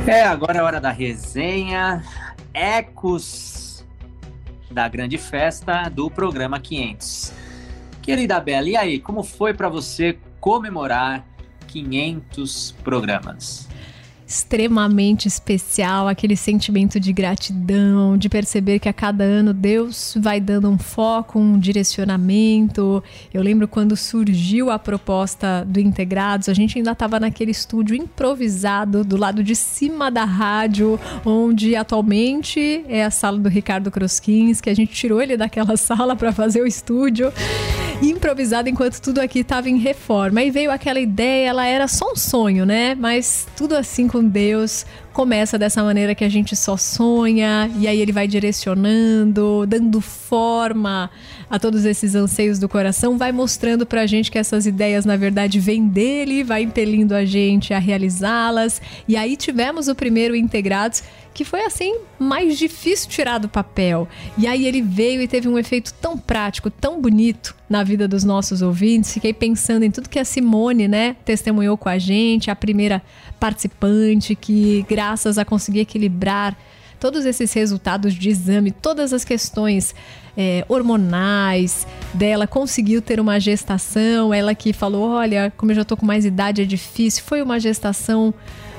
É, 0.06 0.24
agora 0.24 0.60
é 0.60 0.62
hora 0.62 0.82
da 0.82 0.92
resenha. 0.92 2.04
Ecos 2.54 3.86
da 4.70 4.88
grande 4.88 5.18
festa 5.18 5.88
do 5.90 6.10
programa 6.10 6.60
500. 6.60 7.34
Querida 8.02 8.40
Bela, 8.40 8.68
e 8.68 8.76
aí, 8.76 9.00
como 9.00 9.24
foi 9.24 9.54
pra 9.54 9.70
você 9.70 10.18
comemorar 10.40 11.26
500 11.68 12.72
programas? 12.84 13.71
Extremamente 14.32 15.28
especial, 15.28 16.08
aquele 16.08 16.38
sentimento 16.38 17.00
de 17.02 17.12
gratidão, 17.12 18.18
de 18.18 18.30
perceber 18.30 18.80
que 18.80 18.88
a 18.88 18.94
cada 18.94 19.26
ano 19.26 19.54
Deus 19.54 20.16
vai 20.18 20.40
dando 20.40 20.70
um 20.70 20.78
foco, 20.78 21.38
um 21.38 21.60
direcionamento. 21.60 23.04
Eu 23.34 23.44
lembro 23.44 23.68
quando 23.68 23.96
surgiu 23.98 24.72
a 24.72 24.80
proposta 24.80 25.66
do 25.68 25.82
Integrados, 25.82 26.48
a 26.48 26.54
gente 26.54 26.78
ainda 26.78 26.92
estava 26.92 27.20
naquele 27.20 27.52
estúdio 27.52 27.94
improvisado 27.94 29.04
do 29.04 29.18
lado 29.18 29.44
de 29.44 29.54
cima 29.54 30.10
da 30.10 30.24
rádio, 30.24 30.98
onde 31.26 31.76
atualmente 31.76 32.86
é 32.88 33.04
a 33.04 33.12
sala 33.12 33.38
do 33.38 33.50
Ricardo 33.50 33.92
Kroskins, 33.92 34.62
que 34.62 34.70
a 34.70 34.74
gente 34.74 34.94
tirou 34.94 35.22
ele 35.22 35.36
daquela 35.36 35.76
sala 35.78 36.16
para 36.16 36.32
fazer 36.32 36.62
o 36.62 36.68
estúdio 36.68 37.34
improvisado 38.02 38.68
enquanto 38.68 39.00
tudo 39.00 39.20
aqui 39.20 39.40
estava 39.40 39.70
em 39.70 39.78
reforma. 39.78 40.42
E 40.42 40.52
veio 40.52 40.72
aquela 40.72 41.00
ideia, 41.00 41.50
ela 41.50 41.66
era 41.66 41.88
só 41.88 42.12
um 42.12 42.16
sonho, 42.16 42.66
né? 42.66 42.96
Mas 42.96 43.48
tudo 43.56 43.76
assim 43.76 44.08
com 44.08 44.24
Deus 44.24 44.86
começa 45.14 45.58
dessa 45.58 45.84
maneira 45.84 46.16
que 46.16 46.24
a 46.24 46.30
gente 46.30 46.56
só 46.56 46.78
sonha 46.78 47.70
e 47.78 47.88
aí 47.88 48.00
ele 48.00 48.12
vai 48.12 48.28
direcionando, 48.28 49.66
dando 49.68 50.00
forma 50.00 51.10
a 51.50 51.60
todos 51.60 51.84
esses 51.84 52.16
anseios 52.16 52.60
do 52.60 52.70
coração, 52.70 53.18
vai 53.18 53.32
mostrando 53.32 53.86
pra 53.86 54.06
gente 54.06 54.32
que 54.32 54.38
essas 54.38 54.66
ideias 54.66 55.06
na 55.06 55.18
verdade 55.18 55.60
vêm 55.60 55.88
dele, 55.88 56.44
vai 56.44 56.64
impelindo 56.64 57.14
a 57.14 57.26
gente 57.26 57.74
a 57.74 57.80
realizá-las. 57.80 58.82
E 59.08 59.18
aí 59.18 59.36
tivemos 59.36 59.88
o 59.88 59.96
primeiro 59.96 60.36
Integrados 60.36 61.04
que 61.34 61.46
foi 61.46 61.64
assim 61.66 61.96
mais 62.20 62.58
difícil 62.58 63.10
tirar 63.10 63.38
do 63.38 63.48
papel. 63.48 64.08
E 64.38 64.46
aí 64.46 64.66
ele 64.66 64.82
veio 64.82 65.22
e 65.22 65.28
teve 65.28 65.48
um 65.48 65.58
efeito 65.58 65.94
tão 65.94 66.18
prático, 66.18 66.70
tão 66.70 67.02
bonito 67.02 67.56
na 67.70 67.84
vida 67.84 68.08
dos 68.08 68.24
nossos 68.24 68.62
ouvintes. 68.62 69.14
Fiquei 69.14 69.34
pensando 69.34 69.84
em 69.84 69.92
tudo 69.92 70.10
que 70.10 70.20
a 70.20 70.26
Simone, 70.26 70.88
né, 70.88 71.16
testemunhou 71.24 71.78
com 71.78 71.88
a 71.88 71.98
gente, 71.98 72.52
a 72.52 72.56
primeira 72.56 73.02
participante 73.40 74.36
que 74.36 74.86
graças 75.02 75.40
a 75.40 75.44
conseguir 75.44 75.80
equilibrar 75.80 76.56
todos 77.00 77.26
esses 77.26 77.52
resultados 77.54 78.14
de 78.14 78.30
exame, 78.30 78.70
todas 78.70 79.12
as 79.12 79.26
questões 79.26 79.96
é, 80.38 80.64
hormonais 80.70 81.88
dela, 82.14 82.46
conseguiu 82.46 83.02
ter 83.02 83.20
uma 83.20 83.40
gestação. 83.40 84.32
Ela 84.32 84.54
que 84.54 84.72
falou: 84.72 85.10
Olha, 85.10 85.52
como 85.58 85.72
eu 85.72 85.76
já 85.76 85.84
tô 85.84 85.98
com 85.98 86.06
mais 86.06 86.24
idade, 86.24 86.62
é 86.62 86.66
difícil. 86.66 87.24
Foi 87.26 87.42
uma 87.42 87.60
gestação 87.60 88.32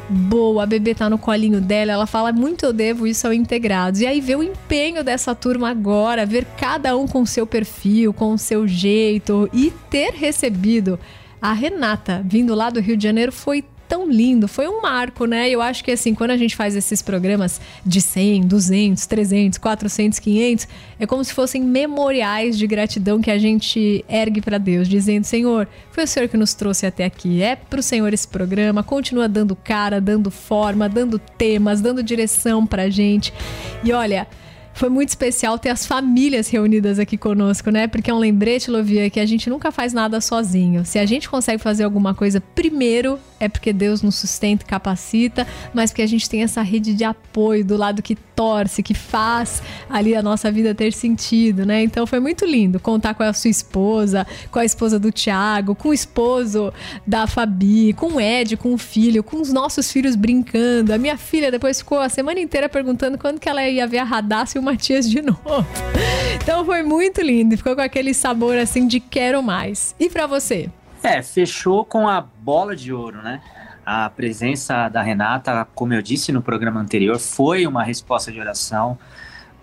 boa, 0.08 0.62
a 0.62 0.66
bebê 0.66 0.94
tá 0.94 1.10
no 1.10 1.18
colinho 1.18 1.60
dela, 1.60 1.92
ela 1.92 2.06
fala 2.06 2.32
muito 2.32 2.66
eu 2.66 2.72
devo 2.72 3.04
isso 3.04 3.26
ao 3.26 3.32
Integrados. 3.32 4.00
E 4.00 4.06
aí 4.06 4.20
ver 4.20 4.36
o 4.36 4.44
empenho 4.44 5.02
dessa 5.02 5.34
turma 5.34 5.70
agora, 5.70 6.24
ver 6.24 6.44
cada 6.56 6.96
um 6.96 7.08
com 7.08 7.26
seu 7.26 7.46
perfil, 7.48 8.12
com 8.12 8.32
o 8.34 8.38
seu 8.38 8.68
jeito 8.68 9.50
e 9.52 9.72
ter 9.90 10.12
recebido 10.12 11.00
a 11.40 11.52
Renata 11.52 12.22
vindo 12.24 12.54
lá 12.54 12.70
do 12.70 12.80
Rio 12.80 12.96
de 12.96 13.02
Janeiro 13.02 13.32
foi 13.32 13.64
tão 13.92 14.10
lindo, 14.10 14.48
foi 14.48 14.66
um 14.66 14.80
marco, 14.80 15.26
né? 15.26 15.50
Eu 15.50 15.60
acho 15.60 15.84
que 15.84 15.90
assim, 15.90 16.14
quando 16.14 16.30
a 16.30 16.36
gente 16.38 16.56
faz 16.56 16.74
esses 16.74 17.02
programas 17.02 17.60
de 17.84 18.00
100, 18.00 18.46
200, 18.46 19.04
300, 19.04 19.58
400, 19.58 20.18
500, 20.18 20.68
é 20.98 21.06
como 21.06 21.22
se 21.22 21.34
fossem 21.34 21.62
memoriais 21.62 22.56
de 22.56 22.66
gratidão 22.66 23.20
que 23.20 23.30
a 23.30 23.36
gente 23.36 24.02
ergue 24.08 24.40
para 24.40 24.56
Deus, 24.56 24.88
dizendo: 24.88 25.24
Senhor, 25.24 25.68
foi 25.90 26.04
o 26.04 26.06
Senhor 26.06 26.26
que 26.26 26.38
nos 26.38 26.54
trouxe 26.54 26.86
até 26.86 27.04
aqui. 27.04 27.42
É 27.42 27.54
pro 27.54 27.82
Senhor 27.82 28.14
esse 28.14 28.26
programa, 28.26 28.82
continua 28.82 29.28
dando 29.28 29.54
cara, 29.54 30.00
dando 30.00 30.30
forma, 30.30 30.88
dando 30.88 31.18
temas, 31.18 31.82
dando 31.82 32.02
direção 32.02 32.66
pra 32.66 32.88
gente. 32.88 33.30
E 33.84 33.92
olha, 33.92 34.26
foi 34.74 34.88
muito 34.88 35.10
especial 35.10 35.58
ter 35.58 35.70
as 35.70 35.86
famílias 35.86 36.48
reunidas 36.48 36.98
aqui 36.98 37.16
conosco, 37.16 37.70
né? 37.70 37.86
Porque 37.86 38.10
é 38.10 38.14
um 38.14 38.18
lembrete, 38.18 38.70
Lovia, 38.70 39.08
que 39.10 39.20
a 39.20 39.26
gente 39.26 39.48
nunca 39.48 39.70
faz 39.70 39.92
nada 39.92 40.20
sozinho. 40.20 40.84
Se 40.84 40.98
a 40.98 41.06
gente 41.06 41.28
consegue 41.28 41.62
fazer 41.62 41.84
alguma 41.84 42.14
coisa 42.14 42.40
primeiro, 42.40 43.18
é 43.38 43.48
porque 43.48 43.72
Deus 43.72 44.02
nos 44.02 44.14
sustenta 44.14 44.64
e 44.64 44.66
capacita, 44.66 45.46
mas 45.74 45.90
porque 45.90 46.02
a 46.02 46.06
gente 46.06 46.28
tem 46.28 46.42
essa 46.42 46.62
rede 46.62 46.94
de 46.94 47.04
apoio 47.04 47.64
do 47.64 47.76
lado 47.76 48.02
que 48.02 48.14
torce, 48.14 48.82
que 48.82 48.94
faz 48.94 49.62
ali 49.90 50.14
a 50.14 50.22
nossa 50.22 50.50
vida 50.50 50.74
ter 50.74 50.92
sentido, 50.92 51.66
né? 51.66 51.82
Então 51.82 52.06
foi 52.06 52.20
muito 52.20 52.44
lindo 52.46 52.80
contar 52.80 53.14
com 53.14 53.22
a 53.22 53.32
sua 53.32 53.50
esposa, 53.50 54.26
com 54.50 54.58
a 54.58 54.64
esposa 54.64 54.98
do 54.98 55.10
Tiago, 55.10 55.74
com 55.74 55.88
o 55.88 55.94
esposo 55.94 56.72
da 57.06 57.26
Fabi, 57.26 57.92
com 57.92 58.14
o 58.14 58.20
Ed, 58.20 58.56
com 58.56 58.72
o 58.72 58.78
filho, 58.78 59.22
com 59.22 59.40
os 59.40 59.52
nossos 59.52 59.90
filhos 59.90 60.14
brincando. 60.16 60.92
A 60.92 60.98
minha 60.98 61.16
filha 61.16 61.50
depois 61.50 61.78
ficou 61.78 61.98
a 61.98 62.08
semana 62.08 62.40
inteira 62.40 62.68
perguntando 62.68 63.18
quando 63.18 63.40
que 63.40 63.48
ela 63.48 63.68
ia 63.68 63.86
ver 63.86 63.98
a 63.98 64.04
Radassa 64.04 64.56
e 64.56 64.60
o 64.62 64.64
Matias 64.64 65.10
de 65.10 65.20
novo. 65.20 65.66
Então 66.36 66.64
foi 66.64 66.82
muito 66.82 67.20
lindo, 67.20 67.56
ficou 67.56 67.74
com 67.74 67.82
aquele 67.82 68.14
sabor 68.14 68.56
assim 68.56 68.86
de 68.86 69.00
quero 69.00 69.42
mais. 69.42 69.94
E 69.98 70.08
para 70.08 70.26
você? 70.26 70.70
É, 71.02 71.20
fechou 71.20 71.84
com 71.84 72.08
a 72.08 72.20
bola 72.20 72.76
de 72.76 72.92
ouro, 72.92 73.20
né? 73.20 73.42
A 73.84 74.08
presença 74.08 74.88
da 74.88 75.02
Renata, 75.02 75.66
como 75.74 75.92
eu 75.92 76.00
disse 76.00 76.30
no 76.30 76.40
programa 76.40 76.80
anterior, 76.80 77.18
foi 77.18 77.66
uma 77.66 77.82
resposta 77.82 78.30
de 78.30 78.38
oração, 78.38 78.96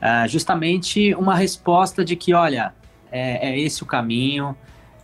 uh, 0.01 0.27
justamente 0.27 1.15
uma 1.15 1.33
resposta 1.33 2.03
de 2.03 2.17
que, 2.17 2.33
olha, 2.33 2.73
é, 3.09 3.49
é 3.49 3.59
esse 3.59 3.81
o 3.81 3.85
caminho, 3.85 4.55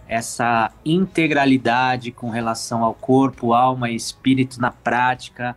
essa 0.07 0.71
integralidade 0.83 2.11
com 2.11 2.29
relação 2.29 2.83
ao 2.83 2.93
corpo, 2.93 3.53
alma 3.53 3.89
e 3.89 3.95
espírito 3.95 4.59
na 4.59 4.71
prática. 4.71 5.55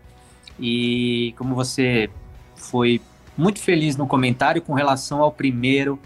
E 0.61 1.35
como 1.37 1.57
você 1.57 2.09
foi 2.54 3.00
muito 3.38 3.61
feliz 3.61 3.97
no 3.97 4.07
comentário 4.07 4.61
com 4.61 4.75
relação 4.75 5.23
ao 5.23 5.30
primeiro. 5.30 5.99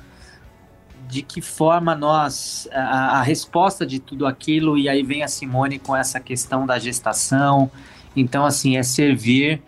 De 1.08 1.20
que 1.20 1.40
forma 1.42 1.94
nós 1.94 2.68
a, 2.72 3.18
a, 3.18 3.22
resposta 3.22 3.84
de 3.84 3.98
tudo 3.98 4.26
aquilo 4.26 4.78
e 4.78 4.88
aí 4.88 5.02
vem 5.02 5.22
a 5.22 5.28
Simone 5.28 5.78
com 5.78 5.94
essa 5.94 6.20
questão 6.20 6.64
da 6.64 6.78
gestação. 6.78 7.70
Então 8.16 8.46
assim 8.46 8.76
é 8.76 8.82
servir 8.82 9.60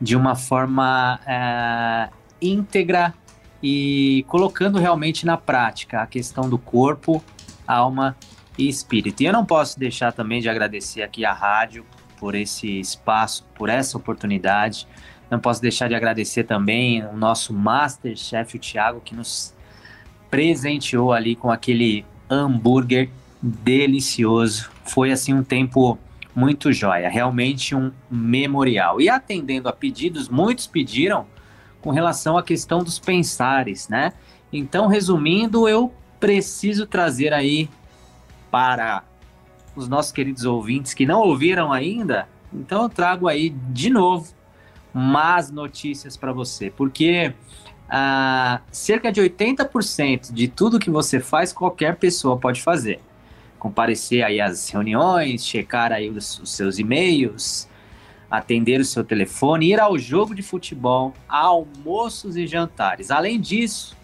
de 0.00 0.16
uma 0.16 0.34
forma 0.34 1.20
é, 1.26 2.08
íntegra 2.40 3.12
e 3.62 4.24
colocando 4.28 4.78
realmente 4.78 5.26
na 5.26 5.36
prática 5.36 6.00
a 6.00 6.06
questão 6.06 6.48
do 6.48 6.56
corpo 6.56 7.22
alma 7.66 8.16
e 8.56 8.68
espírito. 8.68 9.22
E 9.22 9.26
eu 9.26 9.32
não 9.32 9.44
posso 9.44 9.78
deixar 9.78 10.12
também 10.12 10.40
de 10.40 10.48
agradecer 10.48 11.02
aqui 11.02 11.24
a 11.24 11.32
rádio 11.32 11.84
por 12.18 12.34
esse 12.34 12.80
espaço 12.80 13.44
por 13.54 13.68
essa 13.68 13.98
oportunidade 13.98 14.86
Não 15.30 15.40
posso 15.40 15.60
deixar 15.60 15.88
de 15.88 15.94
agradecer 15.94 16.44
também 16.44 17.04
o 17.04 17.16
nosso 17.16 17.52
Masterchef, 17.52 18.56
o 18.56 18.60
Thiago, 18.60 19.00
que 19.00 19.14
nos 19.14 19.54
presenteou 20.30 21.12
ali 21.12 21.34
com 21.34 21.50
aquele 21.50 22.04
hambúrguer 22.30 23.10
delicioso. 23.42 24.70
Foi 24.84 25.10
assim 25.10 25.34
um 25.34 25.42
tempo 25.42 25.98
muito 26.34 26.72
jóia, 26.72 27.08
realmente 27.08 27.74
um 27.74 27.90
memorial. 28.10 29.00
E 29.00 29.08
atendendo 29.08 29.68
a 29.68 29.72
pedidos, 29.72 30.28
muitos 30.28 30.66
pediram 30.66 31.26
com 31.80 31.90
relação 31.90 32.36
à 32.36 32.42
questão 32.42 32.82
dos 32.82 32.98
pensares, 32.98 33.88
né? 33.88 34.12
Então, 34.52 34.86
resumindo, 34.86 35.68
eu 35.68 35.92
preciso 36.20 36.86
trazer 36.86 37.32
aí 37.32 37.68
para 38.50 39.02
os 39.74 39.88
nossos 39.88 40.12
queridos 40.12 40.44
ouvintes 40.44 40.94
que 40.94 41.04
não 41.04 41.20
ouviram 41.20 41.72
ainda, 41.72 42.28
então 42.52 42.84
eu 42.84 42.88
trago 42.88 43.28
aí 43.28 43.50
de 43.50 43.90
novo 43.90 44.35
más 44.96 45.50
notícias 45.50 46.16
para 46.16 46.32
você, 46.32 46.70
porque 46.70 47.34
ah, 47.86 48.62
cerca 48.72 49.12
de 49.12 49.20
80% 49.20 50.32
de 50.32 50.48
tudo 50.48 50.78
que 50.78 50.88
você 50.88 51.20
faz, 51.20 51.52
qualquer 51.52 51.96
pessoa 51.96 52.38
pode 52.38 52.62
fazer. 52.62 53.00
Comparecer 53.58 54.24
aí 54.24 54.40
às 54.40 54.70
reuniões, 54.70 55.44
checar 55.44 55.92
aí 55.92 56.08
os, 56.08 56.38
os 56.38 56.50
seus 56.50 56.78
e-mails, 56.78 57.68
atender 58.30 58.80
o 58.80 58.84
seu 58.86 59.04
telefone, 59.04 59.70
ir 59.72 59.78
ao 59.78 59.98
jogo 59.98 60.34
de 60.34 60.42
futebol, 60.42 61.12
almoços 61.28 62.34
e 62.34 62.46
jantares. 62.46 63.10
Além 63.10 63.38
disso, 63.38 63.94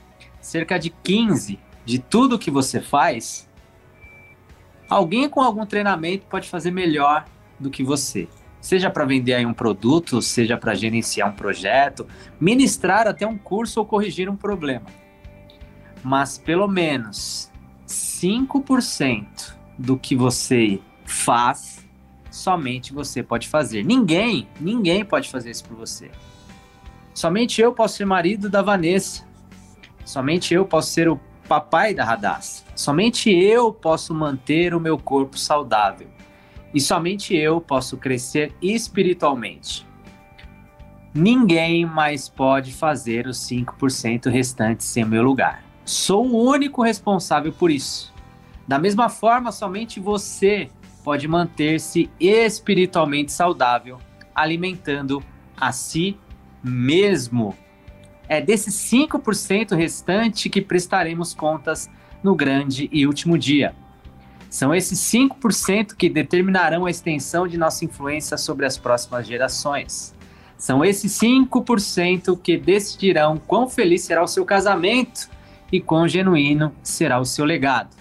cerca 0.43 0.79
de 0.79 0.91
15 0.91 1.59
de 1.87 1.99
tudo 1.99 2.39
que 2.39 2.51
você 2.51 2.83
faz, 2.83 3.49
alguém 4.91 5.27
com 5.27 5.41
algum 5.41 5.65
treinamento 5.65 6.27
pode 6.27 6.51
fazer 6.51 6.71
melhor 6.71 7.25
do 7.59 7.71
que 7.71 7.83
você. 7.83 8.29
Seja 8.63 8.89
para 8.89 9.05
vender 9.05 9.35
aí 9.35 9.45
um 9.45 9.53
produto, 9.53 10.23
seja 10.23 10.57
para 10.57 10.73
gerenciar 10.73 11.29
um 11.29 11.33
projeto, 11.33 12.07
ministrar 12.41 13.09
até 13.09 13.27
um 13.27 13.37
curso 13.37 13.81
ou 13.81 13.85
corrigir 13.85 14.31
um 14.31 14.37
problema. 14.37 14.87
Mas 16.03 16.39
pelo 16.39 16.69
menos 16.69 17.51
5% 17.89 19.55
do 19.77 19.99
que 19.99 20.15
você 20.15 20.81
faz, 21.05 21.85
somente 22.31 22.93
você 22.93 23.21
pode 23.21 23.49
fazer. 23.49 23.85
Ninguém, 23.85 24.47
ninguém 24.61 25.05
pode 25.05 25.29
fazer 25.29 25.51
isso 25.51 25.65
por 25.65 25.77
você. 25.77 26.09
Somente 27.13 27.61
eu 27.61 27.73
posso 27.73 27.97
ser 27.97 28.05
marido 28.05 28.49
da 28.49 28.63
Vanessa. 28.63 29.25
Somente 30.05 30.55
eu 30.55 30.65
posso 30.65 30.93
ser 30.93 31.09
o 31.09 31.21
papai 31.49 31.95
da 31.95 32.05
Radassa. 32.05 32.63
Somente 32.77 33.29
eu 33.29 33.73
posso 33.73 34.15
manter 34.15 34.73
o 34.73 34.79
meu 34.79 34.97
corpo 34.97 35.37
saudável. 35.37 36.12
E 36.75 36.81
somente 36.81 37.35
eu 37.37 37.61
posso 37.61 37.97
crescer 37.97 38.55
espiritualmente. 38.61 39.87
Ninguém 41.15 41.85
mais 41.85 42.29
pode 42.29 42.73
fazer 42.73 43.27
os 43.27 43.39
5% 43.39 44.31
restantes 44.31 44.97
em 44.97 45.05
meu 45.05 45.23
lugar. 45.23 45.63
Sou 45.85 46.27
o 46.27 46.51
único 46.51 46.83
responsável 46.83 47.53
por 47.53 47.71
isso. 47.71 48.13
Da 48.67 48.79
mesma 48.79 49.09
forma, 49.09 49.53
somente 49.53 50.01
você 50.01 50.71
pode 51.05 51.29
manter-se 51.29 52.09
espiritualmente 52.19 53.33
saudável, 53.33 53.99
alimentando 54.35 55.23
a 55.61 55.73
si 55.73 56.17
mesmo. 56.63 57.55
É 58.29 58.41
desses 58.41 58.75
5% 58.75 59.77
restante 59.77 60.49
que 60.49 60.63
prestaremos 60.63 61.35
contas 61.35 61.91
no 62.23 62.35
grande 62.35 62.89
e 62.93 63.07
último 63.07 63.37
dia. 63.37 63.75
São 64.53 64.75
esses 64.75 64.99
5% 65.01 65.97
que 65.97 66.11
determinarão 66.11 66.85
a 66.85 66.91
extensão 66.91 67.49
de 67.49 67.57
nossa 67.57 67.87
influência 67.87 68.37
sobre 68.37 68.67
as 68.67 68.77
próximas 68.77 69.27
gerações. 69.27 70.15
São 70.59 70.85
esses 70.85 71.19
5% 71.19 72.39
que 72.39 72.59
decidirão 72.59 73.39
quão 73.39 73.67
feliz 73.67 74.03
será 74.03 74.23
o 74.23 74.27
seu 74.27 74.45
casamento 74.45 75.31
e 75.73 75.81
quão 75.81 76.07
genuíno 76.07 76.71
será 76.83 77.19
o 77.19 77.25
seu 77.25 77.47
legado. 77.47 77.97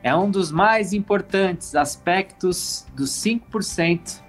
É 0.00 0.14
um 0.14 0.30
dos 0.30 0.52
mais 0.52 0.92
importantes 0.92 1.74
aspectos 1.74 2.86
dos 2.94 3.10
5%. 3.10 4.22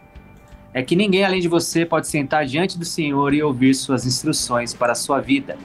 É 0.73 0.81
que 0.81 0.95
ninguém 0.95 1.23
além 1.23 1.41
de 1.41 1.47
você 1.47 1.85
pode 1.85 2.07
sentar 2.07 2.43
diante 2.43 2.75
do 2.75 2.85
Senhor 2.85 3.35
e 3.35 3.43
ouvir 3.43 3.75
suas 3.75 4.03
instruções 4.03 4.73
para 4.73 4.93
a 4.93 4.95
sua 4.95 5.21
vida. 5.21 5.59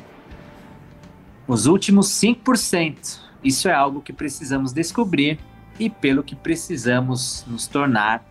Os 1.49 1.65
últimos 1.65 2.09
5%, 2.09 3.19
isso 3.43 3.67
é 3.67 3.73
algo 3.73 4.03
que 4.03 4.13
precisamos 4.13 4.75
descobrir 4.75 5.39
e 5.79 5.91
pelo 5.91 6.23
que 6.23 6.35
precisamos 6.35 7.45
nos 7.47 7.67
tornar 7.67 8.25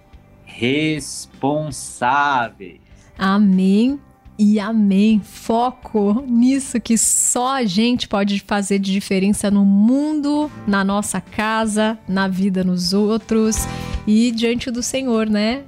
responsáveis. 0.43 2.81
Amém 3.17 3.99
e 4.38 4.60
amém. 4.60 5.21
Foco 5.23 6.23
nisso 6.27 6.79
que 6.79 6.97
só 6.97 7.55
a 7.55 7.65
gente 7.65 8.08
pode 8.08 8.39
fazer 8.41 8.79
de 8.79 8.91
diferença 8.91 9.49
no 9.49 9.65
mundo, 9.65 10.51
na 10.67 10.84
nossa 10.84 11.21
casa, 11.21 11.97
na 12.08 12.27
vida 12.27 12.63
nos 12.63 12.93
outros 12.93 13.65
e 14.05 14.31
diante 14.31 14.69
do 14.69 14.84
Senhor, 14.84 15.27
né? 15.27 15.63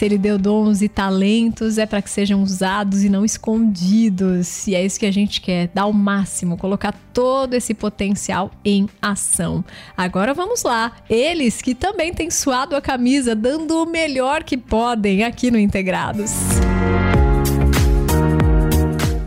Se 0.00 0.06
ele 0.06 0.16
deu 0.16 0.38
dons 0.38 0.80
e 0.80 0.88
talentos, 0.88 1.76
é 1.76 1.84
para 1.84 2.00
que 2.00 2.08
sejam 2.08 2.42
usados 2.42 3.04
e 3.04 3.10
não 3.10 3.22
escondidos. 3.22 4.66
E 4.66 4.74
é 4.74 4.82
isso 4.82 4.98
que 4.98 5.04
a 5.04 5.10
gente 5.12 5.42
quer, 5.42 5.68
dar 5.74 5.84
o 5.84 5.92
máximo, 5.92 6.56
colocar 6.56 6.94
todo 7.12 7.52
esse 7.52 7.74
potencial 7.74 8.50
em 8.64 8.88
ação. 9.02 9.62
Agora 9.94 10.32
vamos 10.32 10.62
lá. 10.62 10.92
Eles 11.06 11.60
que 11.60 11.74
também 11.74 12.14
têm 12.14 12.30
suado 12.30 12.74
a 12.74 12.80
camisa, 12.80 13.34
dando 13.34 13.82
o 13.82 13.84
melhor 13.84 14.42
que 14.42 14.56
podem 14.56 15.22
aqui 15.22 15.50
no 15.50 15.58
Integrados. 15.58 16.32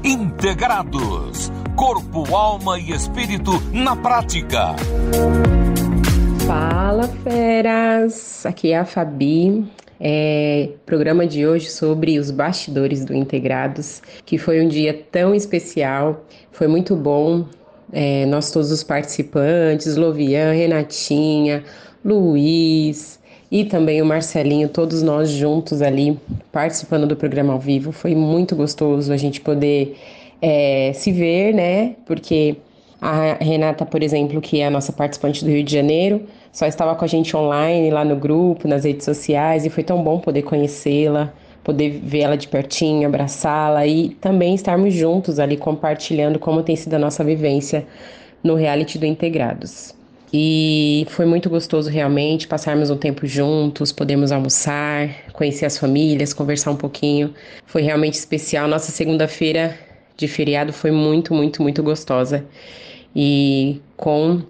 Integrados. 0.03 1.51
Corpo, 1.75 2.35
alma 2.35 2.79
e 2.79 2.93
espírito 2.93 3.61
na 3.71 3.95
prática. 3.95 4.75
Fala, 6.47 7.07
feras! 7.23 8.43
Aqui 8.43 8.71
é 8.71 8.79
a 8.79 8.85
Fabi 8.85 9.71
é, 10.05 10.67
programa 10.85 11.25
de 11.25 11.47
hoje 11.47 11.69
sobre 11.69 12.19
os 12.19 12.29
bastidores 12.29 13.05
do 13.05 13.15
Integrados, 13.15 14.01
que 14.25 14.37
foi 14.37 14.61
um 14.61 14.67
dia 14.67 14.93
tão 15.09 15.33
especial, 15.33 16.25
foi 16.51 16.67
muito 16.67 16.93
bom. 16.93 17.45
É, 17.93 18.25
nós 18.25 18.51
todos 18.51 18.69
os 18.69 18.83
participantes, 18.83 19.95
Lovian, 19.95 20.51
Renatinha, 20.51 21.63
Luiz 22.03 23.17
e 23.49 23.63
também 23.63 24.01
o 24.01 24.05
Marcelinho, 24.05 24.67
todos 24.67 25.01
nós 25.01 25.29
juntos 25.29 25.81
ali 25.81 26.19
participando 26.51 27.07
do 27.07 27.15
programa 27.15 27.53
ao 27.53 27.59
vivo. 27.59 27.93
Foi 27.93 28.13
muito 28.13 28.57
gostoso 28.57 29.13
a 29.13 29.17
gente 29.17 29.39
poder 29.39 29.95
é, 30.41 30.91
se 30.93 31.13
ver, 31.13 31.53
né? 31.53 31.95
Porque 32.05 32.57
a 32.99 33.37
Renata, 33.39 33.85
por 33.85 34.03
exemplo, 34.03 34.41
que 34.41 34.59
é 34.59 34.67
a 34.67 34.69
nossa 34.69 34.91
participante 34.91 35.45
do 35.45 35.51
Rio 35.51 35.63
de 35.63 35.71
Janeiro, 35.71 36.25
só 36.53 36.67
estava 36.67 36.93
com 36.95 37.03
a 37.03 37.07
gente 37.07 37.35
online 37.35 37.89
lá 37.89 38.05
no 38.05 38.15
grupo, 38.15 38.67
nas 38.67 38.85
redes 38.85 39.03
sociais, 39.03 39.65
e 39.65 39.71
foi 39.71 39.83
tão 39.83 40.03
bom 40.03 40.19
poder 40.19 40.43
conhecê-la, 40.43 41.33
poder 41.63 41.99
vê-la 42.03 42.35
de 42.35 42.47
pertinho, 42.47 43.07
abraçá-la 43.07 43.87
e 43.87 44.09
também 44.09 44.53
estarmos 44.53 44.93
juntos 44.93 45.39
ali 45.39 45.57
compartilhando 45.57 46.37
como 46.37 46.61
tem 46.61 46.75
sido 46.75 46.93
a 46.93 46.99
nossa 46.99 47.23
vivência 47.23 47.87
no 48.43 48.53
reality 48.53 48.99
do 48.99 49.05
Integrados. 49.05 49.95
E 50.31 51.07
foi 51.09 51.25
muito 51.25 51.49
gostoso 51.49 51.89
realmente 51.89 52.47
passarmos 52.47 52.91
um 52.91 52.97
tempo 52.97 53.25
juntos, 53.25 53.91
podemos 53.91 54.31
almoçar, 54.31 55.09
conhecer 55.33 55.65
as 55.65 55.77
famílias, 55.77 56.33
conversar 56.33 56.71
um 56.71 56.75
pouquinho. 56.75 57.33
Foi 57.65 57.81
realmente 57.81 58.13
especial. 58.13 58.67
Nossa 58.67 58.91
segunda-feira 58.91 59.77
de 60.17 60.27
feriado 60.27 60.73
foi 60.73 60.91
muito, 60.91 61.33
muito, 61.33 61.61
muito 61.61 61.83
gostosa. 61.83 62.45
E 63.15 63.79
com 63.95 64.41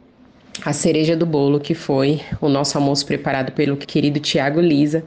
a 0.63 0.74
cereja 0.74 1.16
do 1.16 1.26
bolo, 1.26 1.60
que 1.60 1.74
foi 1.74 2.22
o 2.39 2.48
nosso 2.48 2.78
almoço 2.78 3.06
preparado 3.06 3.52
pelo 3.52 3.76
querido 3.78 4.20
Tiago 4.20 4.62
Lisa, 4.62 5.04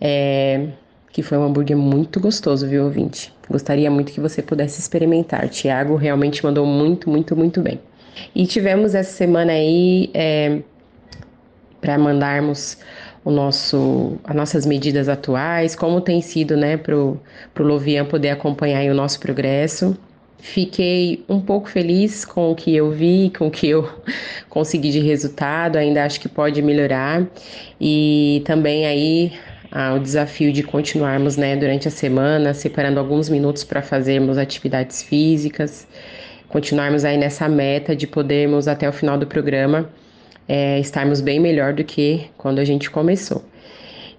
é, 0.00 0.68
que 1.12 1.22
foi 1.22 1.36
um 1.36 1.44
hambúrguer 1.44 1.76
muito 1.76 2.20
gostoso, 2.20 2.66
viu, 2.66 2.84
ouvinte? 2.84 3.32
Gostaria 3.50 3.90
muito 3.90 4.12
que 4.12 4.20
você 4.20 4.42
pudesse 4.42 4.80
experimentar. 4.80 5.48
Tiago 5.48 5.96
realmente 5.96 6.44
mandou 6.44 6.64
muito, 6.64 7.10
muito, 7.10 7.36
muito 7.36 7.60
bem. 7.60 7.80
E 8.34 8.46
tivemos 8.46 8.94
essa 8.94 9.12
semana 9.12 9.52
aí 9.52 10.10
é, 10.14 10.60
para 11.80 11.98
mandarmos 11.98 12.78
o 13.24 13.30
nosso, 13.30 14.18
as 14.24 14.34
nossas 14.34 14.66
medidas 14.66 15.08
atuais, 15.08 15.74
como 15.74 16.00
tem 16.00 16.20
sido, 16.20 16.56
né, 16.56 16.76
para 16.76 16.96
o 16.96 17.20
Lovian 17.58 18.04
poder 18.04 18.30
acompanhar 18.30 18.90
o 18.90 18.94
nosso 18.94 19.20
progresso. 19.20 19.96
Fiquei 20.38 21.24
um 21.28 21.40
pouco 21.40 21.68
feliz 21.68 22.24
com 22.24 22.52
o 22.52 22.54
que 22.54 22.74
eu 22.74 22.90
vi, 22.90 23.32
com 23.36 23.48
o 23.48 23.50
que 23.50 23.68
eu 23.68 23.88
consegui 24.48 24.90
de 24.90 25.00
resultado, 25.00 25.76
ainda 25.76 26.04
acho 26.04 26.20
que 26.20 26.28
pode 26.28 26.62
melhorar. 26.62 27.26
E 27.80 28.42
também 28.44 28.86
aí 28.86 29.32
ah, 29.70 29.94
o 29.94 29.98
desafio 29.98 30.52
de 30.52 30.62
continuarmos 30.62 31.36
né, 31.36 31.56
durante 31.56 31.88
a 31.88 31.90
semana, 31.90 32.54
separando 32.54 33.00
alguns 33.00 33.28
minutos 33.28 33.64
para 33.64 33.82
fazermos 33.82 34.38
atividades 34.38 35.02
físicas, 35.02 35.86
continuarmos 36.48 37.04
aí 37.04 37.18
nessa 37.18 37.48
meta 37.48 37.94
de 37.94 38.06
podermos 38.06 38.68
até 38.68 38.88
o 38.88 38.92
final 38.92 39.18
do 39.18 39.26
programa 39.26 39.90
é, 40.48 40.80
estarmos 40.80 41.20
bem 41.20 41.38
melhor 41.38 41.74
do 41.74 41.84
que 41.84 42.30
quando 42.38 42.58
a 42.58 42.64
gente 42.64 42.90
começou. 42.90 43.44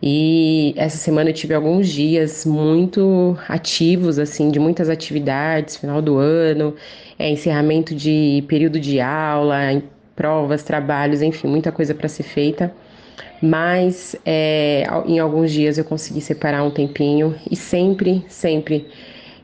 E 0.02 0.74
essa 0.78 0.98
semana 0.98 1.30
eu 1.30 1.34
tive 1.34 1.54
alguns 1.54 1.90
dias 1.90 2.46
muito 2.46 3.38
ativos, 3.50 4.18
assim, 4.18 4.50
de 4.50 4.60
muitas 4.60 4.90
atividades, 4.90 5.76
final 5.76 6.02
do 6.02 6.18
ano, 6.18 6.74
é, 7.18 7.30
encerramento 7.30 7.94
de 7.94 8.44
período 8.48 8.80
de 8.80 9.02
aula, 9.02 9.58
provas, 10.16 10.64
trabalhos, 10.64 11.22
enfim, 11.22 11.48
muita 11.48 11.72
coisa 11.72 11.94
para 11.94 12.08
ser 12.08 12.24
feita. 12.24 12.74
Mas 13.42 14.16
é, 14.26 14.86
em 15.06 15.20
alguns 15.20 15.52
dias 15.52 15.78
eu 15.78 15.84
consegui 15.84 16.22
separar 16.22 16.64
um 16.64 16.72
tempinho 16.72 17.36
e 17.50 17.56
sempre, 17.56 18.26
sempre 18.28 18.88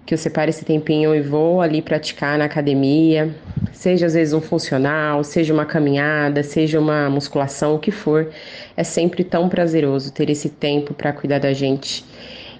que 0.06 0.14
eu 0.14 0.18
separo 0.18 0.50
esse 0.50 0.64
tempinho 0.64 1.16
e 1.16 1.22
vou 1.22 1.62
ali 1.62 1.82
praticar 1.82 2.38
na 2.38 2.46
academia, 2.46 3.34
seja 3.76 4.06
às 4.06 4.14
vezes 4.14 4.34
um 4.34 4.42
funcional, 4.42 5.24
seja 5.24 5.54
uma 5.54 5.66
caminhada, 5.66 6.42
seja 6.42 6.80
uma 6.80 7.10
musculação, 7.10 7.76
o 7.76 7.80
que 7.80 7.92
for, 7.92 8.30
é 8.76 8.84
sempre 8.84 9.24
tão 9.24 9.50
prazeroso 9.50 10.12
ter 10.12 10.30
esse 10.30 10.50
tempo 10.50 10.94
para 10.94 11.12
cuidar 11.12 11.40
da 11.40 11.54
gente 11.54 12.04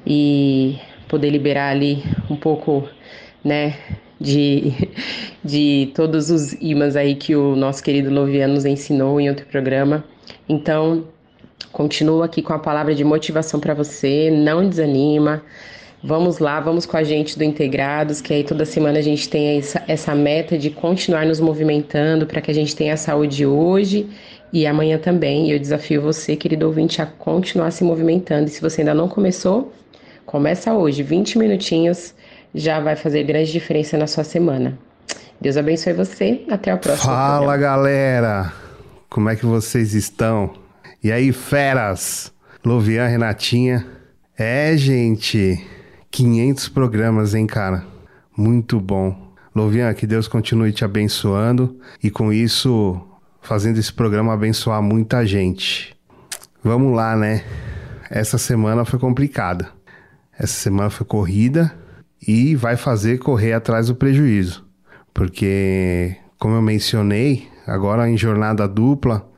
e 0.06 0.78
poder 1.08 1.30
liberar 1.30 1.70
ali 1.70 2.04
um 2.30 2.36
pouco, 2.36 2.88
né, 3.44 3.76
de, 4.20 4.74
de 5.44 5.92
todos 5.96 6.30
os 6.30 6.54
imãs 6.62 6.96
aí 6.96 7.16
que 7.16 7.36
o 7.36 7.56
nosso 7.56 7.82
querido 7.82 8.14
Loviano 8.14 8.54
nos 8.54 8.66
ensinou 8.66 9.20
em 9.20 9.30
outro 9.30 9.46
programa. 9.46 10.04
Então, 10.50 11.08
continuo 11.72 12.24
aqui 12.24 12.42
com 12.42 12.54
a 12.54 12.60
palavra 12.60 12.94
de 12.94 13.04
motivação 13.04 13.60
para 13.60 13.74
você, 13.74 14.30
não 14.30 14.68
desanima, 14.68 15.42
Vamos 16.08 16.38
lá, 16.38 16.60
vamos 16.60 16.86
com 16.86 16.96
a 16.98 17.04
gente 17.04 17.36
do 17.36 17.44
Integrados, 17.44 18.22
que 18.22 18.32
aí 18.32 18.44
toda 18.44 18.64
semana 18.64 19.00
a 19.00 19.02
gente 19.02 19.28
tem 19.28 19.58
essa, 19.58 19.84
essa 19.88 20.14
meta 20.14 20.56
de 20.56 20.70
continuar 20.70 21.26
nos 21.26 21.40
movimentando 21.40 22.28
para 22.28 22.40
que 22.42 22.52
a 22.52 22.54
gente 22.54 22.76
tenha 22.76 22.96
saúde 22.96 23.44
hoje 23.44 24.08
e 24.54 24.68
amanhã 24.68 25.00
também. 25.00 25.48
E 25.48 25.52
eu 25.54 25.58
desafio 25.58 26.04
você, 26.04 26.36
querido 26.36 26.68
ouvinte, 26.68 27.02
a 27.02 27.08
continuar 27.08 27.72
se 27.72 27.84
movimentando. 27.84 28.46
E 28.46 28.52
se 28.52 28.62
você 28.62 28.82
ainda 28.82 28.94
não 28.94 29.10
começou, 29.10 29.74
começa 30.28 30.72
hoje, 30.76 31.02
20 31.02 31.40
minutinhos, 31.40 32.14
já 32.54 32.80
vai 32.80 32.96
fazer 32.96 33.24
grande 33.24 33.52
diferença 33.52 33.98
na 33.98 34.06
sua 34.06 34.24
semana. 34.24 34.78
Deus 35.42 35.58
abençoe 35.58 35.94
você. 35.94 36.46
Até 36.48 36.70
a 36.70 36.78
próxima. 36.78 37.14
Fala, 37.14 37.48
programa. 37.48 37.58
galera. 37.58 38.54
Como 39.10 39.28
é 39.28 39.36
que 39.36 39.46
vocês 39.48 39.96
estão? 39.96 40.54
E 41.04 41.12
aí, 41.12 41.32
feras? 41.32 42.32
Lovian, 42.64 43.08
Renatinha. 43.08 43.84
É, 44.38 44.78
gente. 44.78 45.74
500 46.16 46.70
programas, 46.70 47.36
hein, 47.36 47.46
cara? 47.46 47.84
Muito 48.38 48.80
bom. 48.80 49.34
Louvian, 49.54 49.94
que 49.94 50.08
Deus 50.08 50.30
continue 50.30 50.72
te 50.72 50.86
abençoando 50.86 51.78
e 52.02 52.10
com 52.10 52.32
isso 52.32 53.02
fazendo 53.42 53.80
esse 53.80 53.92
programa 53.92 54.32
abençoar 54.32 54.82
muita 54.82 55.26
gente. 55.26 55.94
Vamos 56.64 56.96
lá, 56.96 57.18
né? 57.18 57.44
Essa 58.10 58.38
semana 58.38 58.86
foi 58.86 58.98
complicada. 58.98 59.68
Essa 60.40 60.54
semana 60.54 60.90
foi 60.90 61.06
corrida 61.06 61.78
e 62.26 62.56
vai 62.56 62.78
fazer 62.78 63.18
correr 63.18 63.52
atrás 63.52 63.88
do 63.88 63.96
prejuízo. 63.96 64.66
Porque, 65.14 66.16
como 66.40 66.56
eu 66.56 66.62
mencionei, 66.62 67.50
agora 67.68 68.10
em 68.10 68.16
jornada 68.16 68.66
dupla, 68.70 69.30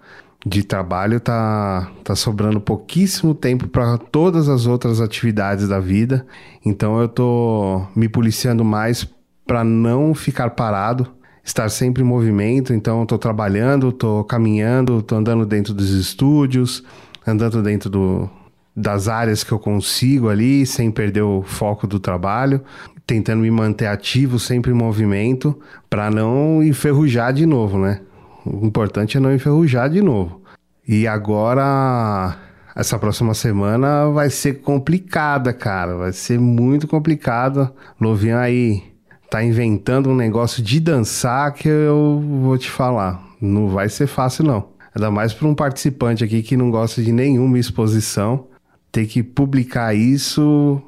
de 0.46 0.64
trabalho 0.64 1.20
tá, 1.20 1.92
tá 2.04 2.16
sobrando 2.16 2.62
pouquíssimo 2.62 3.34
tempo 3.34 3.68
para 3.68 3.98
todas 3.98 4.48
as 4.48 4.66
outras 4.66 5.02
atividades 5.02 5.68
da 5.68 5.80
vida. 5.80 6.26
Então 6.66 7.00
eu 7.02 7.08
tô 7.08 7.86
me 7.96 8.08
policiando 8.08 8.64
mais 8.64 9.08
para 9.46 9.64
não 9.64 10.14
ficar 10.14 10.52
parado, 10.52 11.08
estar 11.44 11.70
sempre 11.70 12.04
em 12.04 12.06
movimento. 12.06 12.74
Então 12.74 13.02
eu 13.02 13.06
tô 13.06 13.18
trabalhando, 13.18 13.92
tô 13.92 14.24
caminhando, 14.24 15.02
tô 15.02 15.16
andando 15.16 15.46
dentro 15.46 15.74
dos 15.74 15.90
estúdios, 15.90 16.84
andando 17.26 17.62
dentro 17.64 17.90
do, 17.90 18.30
das 18.76 19.08
áreas 19.08 19.44
que 19.44 19.52
eu 19.52 19.60
consigo 19.60 20.30
ali, 20.30 20.66
sem 20.66 20.92
perder 20.92 21.24
o 21.24 21.42
foco 21.42 21.88
do 21.88 22.00
trabalho, 22.00 22.62
tentando 23.08 23.42
me 23.42 23.50
manter 23.50 23.88
ativo, 23.88 24.38
sempre 24.38 24.72
em 24.72 24.76
movimento, 24.76 25.58
para 25.90 26.12
não 26.12 26.62
enferrujar 26.62 27.34
de 27.34 27.46
novo, 27.46 27.80
né? 27.80 28.02
O 28.48 28.66
importante 28.66 29.18
é 29.18 29.20
não 29.20 29.34
enferrujar 29.34 29.90
de 29.90 30.02
novo. 30.02 30.42
E 30.88 31.06
agora, 31.06 32.38
essa 32.74 32.98
próxima 32.98 33.34
semana 33.34 34.08
vai 34.10 34.30
ser 34.30 34.62
complicada, 34.62 35.52
cara. 35.52 35.98
Vai 35.98 36.14
ser 36.14 36.40
muito 36.40 36.88
complicada. 36.88 37.74
Lovian 38.00 38.40
aí 38.40 38.84
tá 39.30 39.44
inventando 39.44 40.10
um 40.10 40.16
negócio 40.16 40.64
de 40.64 40.80
dançar 40.80 41.54
que 41.54 41.68
eu 41.68 42.24
vou 42.42 42.58
te 42.58 42.70
falar. 42.70 43.22
Não 43.42 43.68
vai 43.68 43.90
ser 43.90 44.08
fácil, 44.08 44.46
não. 44.46 44.70
Ainda 44.96 45.12
mais 45.12 45.34
para 45.34 45.48
um 45.48 45.54
participante 45.54 46.24
aqui 46.24 46.42
que 46.42 46.56
não 46.56 46.72
gosta 46.72 47.04
de 47.04 47.12
nenhuma 47.12 47.60
exposição. 47.60 48.48
Ter 48.90 49.06
que 49.08 49.22
publicar 49.22 49.94
isso. 49.94 50.82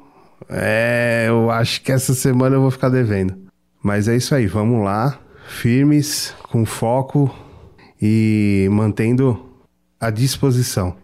É, 0.48 1.26
eu 1.28 1.50
acho 1.50 1.82
que 1.82 1.92
essa 1.92 2.14
semana 2.14 2.56
eu 2.56 2.62
vou 2.62 2.70
ficar 2.70 2.88
devendo. 2.88 3.36
Mas 3.82 4.08
é 4.08 4.16
isso 4.16 4.34
aí, 4.34 4.46
vamos 4.46 4.82
lá. 4.82 5.18
Firmes, 5.46 6.34
com 6.50 6.64
foco 6.64 7.30
e 8.00 8.68
mantendo 8.70 9.38
a 9.98 10.10
disposição. 10.10 10.96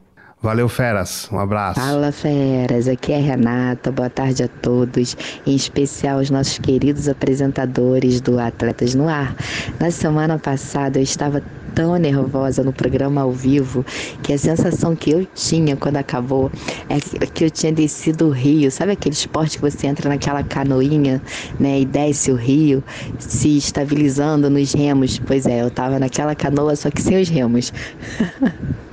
Valeu, 0.46 0.68
Feras. 0.68 1.28
Um 1.32 1.40
abraço. 1.40 1.80
Fala, 1.80 2.12
Feras. 2.12 2.86
Aqui 2.86 3.10
é 3.10 3.18
Renata. 3.18 3.90
Boa 3.90 4.08
tarde 4.08 4.44
a 4.44 4.48
todos. 4.48 5.16
Em 5.44 5.56
especial 5.56 6.20
os 6.20 6.30
nossos 6.30 6.56
queridos 6.56 7.08
apresentadores 7.08 8.20
do 8.20 8.38
Atletas 8.38 8.94
no 8.94 9.08
Ar. 9.08 9.34
Na 9.80 9.90
semana 9.90 10.38
passada 10.38 11.00
eu 11.00 11.02
estava 11.02 11.42
tão 11.74 11.96
nervosa 11.96 12.62
no 12.62 12.72
programa 12.72 13.22
ao 13.22 13.32
vivo 13.32 13.84
que 14.22 14.32
a 14.32 14.38
sensação 14.38 14.94
que 14.94 15.10
eu 15.10 15.26
tinha 15.34 15.74
quando 15.74 15.96
acabou 15.96 16.48
é 16.88 17.00
que 17.26 17.46
eu 17.46 17.50
tinha 17.50 17.72
descido 17.72 18.28
o 18.28 18.30
rio. 18.30 18.70
Sabe 18.70 18.92
aquele 18.92 19.16
esporte 19.16 19.58
que 19.58 19.68
você 19.68 19.88
entra 19.88 20.08
naquela 20.08 20.44
canoinha, 20.44 21.20
né, 21.58 21.80
e 21.80 21.84
desce 21.84 22.30
o 22.30 22.36
rio, 22.36 22.84
se 23.18 23.58
estabilizando 23.58 24.48
nos 24.48 24.72
remos? 24.72 25.18
Pois 25.18 25.44
é, 25.44 25.62
eu 25.62 25.66
estava 25.66 25.98
naquela 25.98 26.36
canoa, 26.36 26.76
só 26.76 26.88
que 26.88 27.02
sem 27.02 27.20
os 27.20 27.28
remos. 27.28 27.72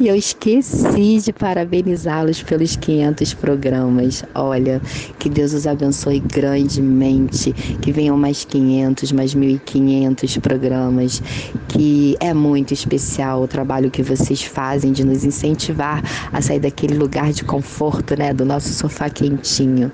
E 0.00 0.08
eu 0.08 0.16
esqueci 0.16 1.20
de 1.20 1.32
parabenizá-los 1.32 2.42
pelos 2.42 2.76
500 2.76 3.34
programas. 3.34 4.24
Olha, 4.34 4.80
que 5.18 5.28
Deus 5.28 5.52
os 5.52 5.66
abençoe 5.66 6.20
grandemente, 6.20 7.52
que 7.52 7.92
venham 7.92 8.16
mais 8.16 8.44
500, 8.44 9.12
mais 9.12 9.34
1.500 9.34 10.40
programas, 10.40 11.22
que 11.68 12.16
é 12.20 12.34
muito 12.34 12.72
especial 12.74 13.42
o 13.42 13.48
trabalho 13.48 13.90
que 13.90 14.02
vocês 14.02 14.42
fazem 14.42 14.92
de 14.92 15.04
nos 15.04 15.24
incentivar 15.24 16.02
a 16.32 16.40
sair 16.40 16.60
daquele 16.60 16.94
lugar 16.94 17.32
de 17.32 17.44
conforto, 17.44 18.16
né, 18.16 18.32
do 18.32 18.44
nosso 18.44 18.72
sofá 18.72 19.08
quentinho. 19.08 19.92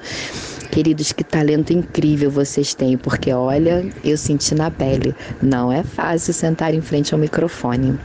Queridos, 0.70 1.12
que 1.12 1.24
talento 1.24 1.72
incrível 1.72 2.30
vocês 2.30 2.74
têm, 2.74 2.96
porque 2.98 3.32
olha, 3.32 3.84
eu 4.04 4.18
senti 4.18 4.54
na 4.54 4.70
pele, 4.70 5.14
não 5.42 5.72
é 5.72 5.82
fácil 5.82 6.34
sentar 6.34 6.74
em 6.74 6.80
frente 6.82 7.14
ao 7.14 7.18
microfone. 7.18 7.98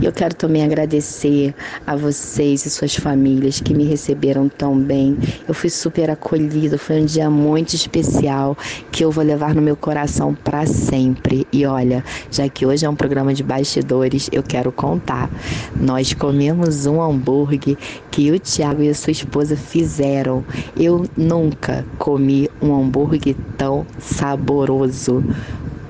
E 0.00 0.04
eu 0.04 0.12
quero 0.12 0.34
também 0.34 0.62
agradecer 0.62 1.54
a 1.86 1.96
vocês 1.96 2.66
e 2.66 2.70
suas 2.70 2.94
famílias 2.94 3.60
que 3.60 3.72
me 3.72 3.84
receberam 3.84 4.50
tão 4.50 4.78
bem. 4.78 5.16
Eu 5.48 5.54
fui 5.54 5.70
super 5.70 6.10
acolhida, 6.10 6.76
foi 6.76 7.00
um 7.00 7.06
dia 7.06 7.30
muito 7.30 7.74
especial 7.74 8.56
que 8.92 9.02
eu 9.02 9.10
vou 9.10 9.24
levar 9.24 9.54
no 9.54 9.62
meu 9.62 9.76
coração 9.76 10.34
para 10.34 10.66
sempre. 10.66 11.46
E 11.50 11.64
olha, 11.64 12.04
já 12.30 12.48
que 12.50 12.66
hoje 12.66 12.84
é 12.84 12.88
um 12.88 12.94
programa 12.94 13.32
de 13.32 13.42
bastidores, 13.42 14.28
eu 14.30 14.42
quero 14.42 14.70
contar. 14.70 15.30
Nós 15.74 16.12
comemos 16.12 16.84
um 16.84 17.00
hambúrguer 17.00 17.76
que 18.10 18.30
o 18.30 18.38
Tiago 18.38 18.82
e 18.82 18.90
a 18.90 18.94
sua 18.94 19.10
esposa 19.10 19.56
fizeram. 19.56 20.44
Eu 20.76 21.06
nunca 21.16 21.84
comi 21.98 22.09
comi 22.10 22.50
um 22.60 22.74
hambúrguer 22.74 23.36
tão 23.56 23.86
saboroso. 24.00 25.24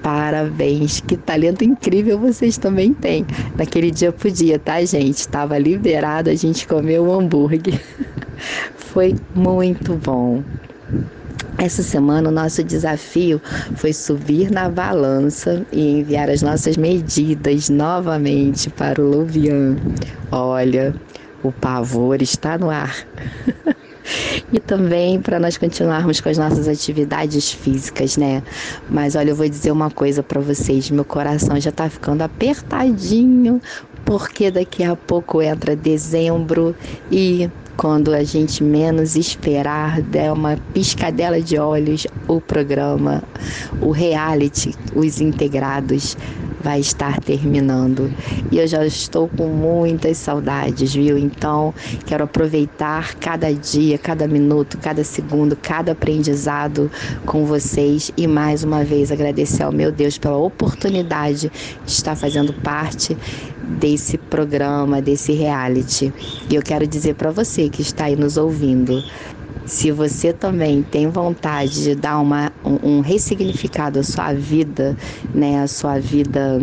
Parabéns, 0.03 1.01
que 1.01 1.17
talento 1.17 1.65
incrível 1.65 2.19
vocês 2.19 2.59
também 2.59 2.93
têm. 2.93 3.25
Naquele 3.57 3.91
dia 3.91 4.13
podia, 4.13 4.59
tá, 4.59 4.85
gente? 4.85 5.17
Estava 5.17 5.57
liberado, 5.59 6.29
a 6.29 6.35
gente 6.35 6.69
comeu 6.69 7.05
o 7.05 7.13
hambúrguer. 7.13 7.81
Foi 8.77 9.17
muito 9.35 9.95
bom. 9.95 10.43
Essa 11.57 11.83
semana 11.83 12.29
o 12.29 12.33
nosso 12.33 12.63
desafio 12.65 13.41
foi 13.75 13.93
subir 13.93 14.51
na 14.51 14.71
balança 14.71 15.67
e 15.71 16.01
enviar 16.01 16.31
as 16.31 16.41
nossas 16.41 16.77
medidas 16.77 17.69
novamente 17.69 18.71
para 18.71 19.01
o 19.01 19.11
Louvian. 19.11 19.77
Olha, 20.33 20.95
o 21.43 21.53
pavor 21.53 22.23
está 22.23 22.57
no 22.57 22.71
ar. 22.71 23.07
e 24.53 24.59
também 24.59 25.21
para 25.21 25.39
nós 25.39 25.57
continuarmos 25.57 26.21
com 26.21 26.29
as 26.29 26.39
nossas 26.39 26.69
atividades 26.69 27.53
físicas, 27.53 28.17
né? 28.17 28.43
Mas 28.89 29.15
olha, 29.15 29.31
eu 29.31 29.37
vou 29.37 29.49
dizer 29.49 29.71
uma 29.71 29.91
coisa 29.91 30.23
para 30.23 30.41
vocês, 30.41 30.91
meu 30.91 31.05
coração 31.05 31.61
já 31.61 31.73
tá 31.73 31.89
ficando 31.89 32.23
apertadinho, 32.23 33.61
porque 34.05 34.51
daqui 34.51 34.83
a 34.83 34.97
pouco 34.97 35.41
entra 35.43 35.77
dezembro 35.77 36.75
e 37.11 37.49
quando 37.77 38.13
a 38.13 38.23
gente 38.23 38.63
menos 38.63 39.17
esperar, 39.17 40.03
der 40.03 40.31
uma 40.31 40.59
piscadela 40.75 41.41
de 41.41 41.57
olhos, 41.57 42.07
o 42.29 42.39
programa, 42.39 43.23
o 43.81 43.91
reality, 43.91 44.75
os 44.95 45.19
integrados 45.19 46.15
vai 46.63 46.81
estar 46.81 47.19
terminando. 47.21 48.13
E 48.51 48.59
eu 48.59 48.67
já 48.67 48.85
estou 48.85 49.29
com 49.29 49.49
muitas 49.49 50.19
saudades, 50.19 50.95
viu? 50.95 51.17
Então, 51.17 51.75
quero 52.07 52.25
aproveitar 52.25 53.15
cada 53.17 53.53
dia, 53.53 53.99
cada 53.99 54.29
minuto, 54.29 54.79
cada 54.79 55.03
segundo, 55.03 55.57
cada 55.57 55.93
aprendizado 55.93 56.91
com 57.25 57.45
vocês 57.45 58.13
e 58.17 58.27
mais 58.27 58.63
uma 58.63 58.85
vez 58.85 59.11
agradecer 59.11 59.63
ao 59.63 59.73
meu 59.73 59.91
Deus 59.91 60.19
pela 60.19 60.37
oportunidade 60.37 61.51
de 61.85 61.91
estar 61.91 62.17
fazendo 62.17 62.53
parte 62.53 63.17
desse 63.79 64.19
programa, 64.19 65.01
desse 65.01 65.33
reality. 65.33 66.13
E 66.51 66.55
eu 66.55 66.63
quero 66.63 66.87
dizer 66.87 67.15
para 67.15 67.31
você 67.31 67.69
que 67.69 67.83
está 67.83 68.05
aí 68.07 68.17
nos 68.17 68.37
ouvindo, 68.37 69.03
se 69.71 69.93
você 69.93 70.33
também 70.33 70.83
tem 70.83 71.07
vontade 71.07 71.85
de 71.85 71.95
dar 71.95 72.19
uma, 72.19 72.51
um, 72.65 72.97
um 72.97 73.01
ressignificado 73.01 74.01
à 74.01 74.03
sua 74.03 74.33
vida, 74.33 74.97
né, 75.33 75.63
à 75.63 75.69
sua 75.69 76.01
vida 76.01 76.59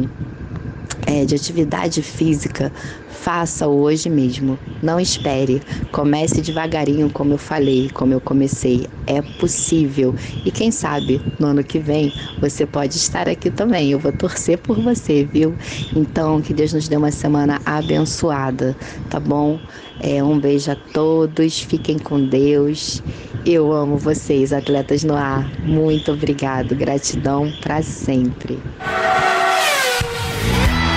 é, 1.06 1.26
de 1.26 1.36
atividade 1.36 2.02
física, 2.02 2.72
faça 3.10 3.68
hoje 3.68 4.10
mesmo. 4.10 4.58
Não 4.82 5.00
espere. 5.00 5.62
Comece 5.92 6.42
devagarinho, 6.42 7.10
como 7.10 7.34
eu 7.34 7.38
falei, 7.38 7.90
como 7.94 8.14
eu 8.14 8.22
comecei. 8.22 8.88
É 9.06 9.22
possível. 9.22 10.16
E 10.46 10.52
quem 10.52 10.72
sabe 10.72 11.22
no 11.40 11.48
ano 11.48 11.64
que 11.64 11.80
vem 11.80 12.12
você 12.42 12.66
pode 12.66 12.98
estar 12.98 13.28
aqui 13.30 13.50
também. 13.50 13.92
Eu 13.92 14.00
vou 14.00 14.12
torcer 14.12 14.58
por 14.58 14.80
você, 14.82 15.24
viu? 15.24 15.56
Então, 15.96 16.42
que 16.42 16.54
Deus 16.54 16.74
nos 16.74 16.88
dê 16.88 16.98
uma 16.98 17.12
semana 17.12 17.62
abençoada, 17.66 18.76
tá 19.10 19.20
bom? 19.20 19.60
É, 20.00 20.24
um 20.24 20.40
beijo 20.40 20.72
a 20.72 20.76
todos. 20.76 21.60
Fiquem 21.62 21.98
com 21.98 22.26
Deus. 22.26 23.02
Eu 23.46 23.72
amo 23.72 23.98
vocês, 23.98 24.52
atletas 24.52 25.04
no 25.04 25.16
ar. 25.16 25.50
Muito 25.64 26.12
obrigado. 26.12 26.76
Gratidão 26.76 27.52
para 27.62 27.82
sempre. 27.82 28.60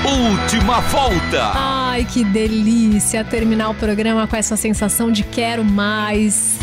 Última 0.04 0.80
volta. 0.80 1.52
Ai, 1.54 2.06
que 2.10 2.24
delícia 2.24 3.22
terminar 3.22 3.68
o 3.68 3.74
programa 3.74 4.26
com 4.26 4.34
essa 4.34 4.56
sensação 4.56 5.12
de 5.12 5.22
quero 5.22 5.62
mais. 5.62 6.58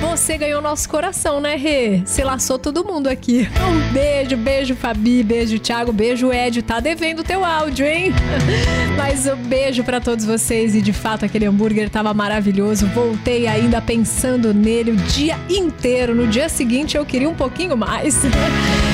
Você 0.00 0.38
ganhou 0.38 0.62
nosso 0.62 0.88
coração, 0.88 1.40
né, 1.40 1.56
Rê? 1.56 2.02
Se 2.06 2.22
laçou 2.24 2.58
todo 2.58 2.84
mundo 2.84 3.06
aqui. 3.06 3.46
Um 3.60 3.92
beijo, 3.92 4.36
beijo, 4.36 4.74
Fabi, 4.74 5.22
beijo, 5.22 5.58
Thiago, 5.58 5.92
beijo, 5.92 6.32
Ed. 6.32 6.62
Tá 6.62 6.80
devendo 6.80 7.22
teu 7.22 7.44
áudio, 7.44 7.86
hein? 7.86 8.12
Mas 8.96 9.26
um 9.26 9.36
beijo 9.36 9.84
para 9.84 10.00
todos 10.00 10.24
vocês 10.24 10.74
e 10.74 10.80
de 10.80 10.92
fato 10.92 11.24
aquele 11.24 11.44
hambúrguer 11.44 11.90
tava 11.90 12.14
maravilhoso. 12.14 12.86
Voltei 12.86 13.46
ainda 13.46 13.82
pensando 13.82 14.54
nele 14.54 14.92
o 14.92 14.96
dia 14.96 15.38
inteiro. 15.50 16.14
No 16.14 16.26
dia 16.26 16.48
seguinte 16.48 16.96
eu 16.96 17.04
queria 17.04 17.28
um 17.28 17.34
pouquinho 17.34 17.76
mais. 17.76 18.16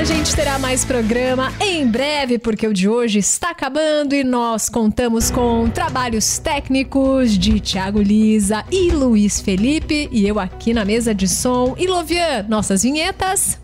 A 0.00 0.04
gente 0.04 0.34
terá 0.34 0.58
mais 0.58 0.82
programa 0.82 1.52
em 1.60 1.86
breve, 1.86 2.38
porque 2.38 2.66
o 2.66 2.72
de 2.72 2.88
hoje 2.88 3.18
está 3.18 3.50
acabando 3.50 4.14
e 4.14 4.24
nós 4.24 4.66
contamos 4.66 5.30
com 5.30 5.68
trabalhos 5.68 6.38
técnicos 6.38 7.36
de 7.36 7.60
Thiago 7.60 8.00
Lisa 8.00 8.64
e 8.72 8.90
Luiz 8.92 9.42
Felipe 9.42 10.08
e 10.10 10.26
eu 10.26 10.40
aqui 10.40 10.72
na 10.72 10.86
mesa 10.86 11.14
de 11.14 11.28
som. 11.28 11.74
E 11.76 11.86
Lovian, 11.86 12.46
nossas 12.48 12.82
vinhetas. 12.82 13.60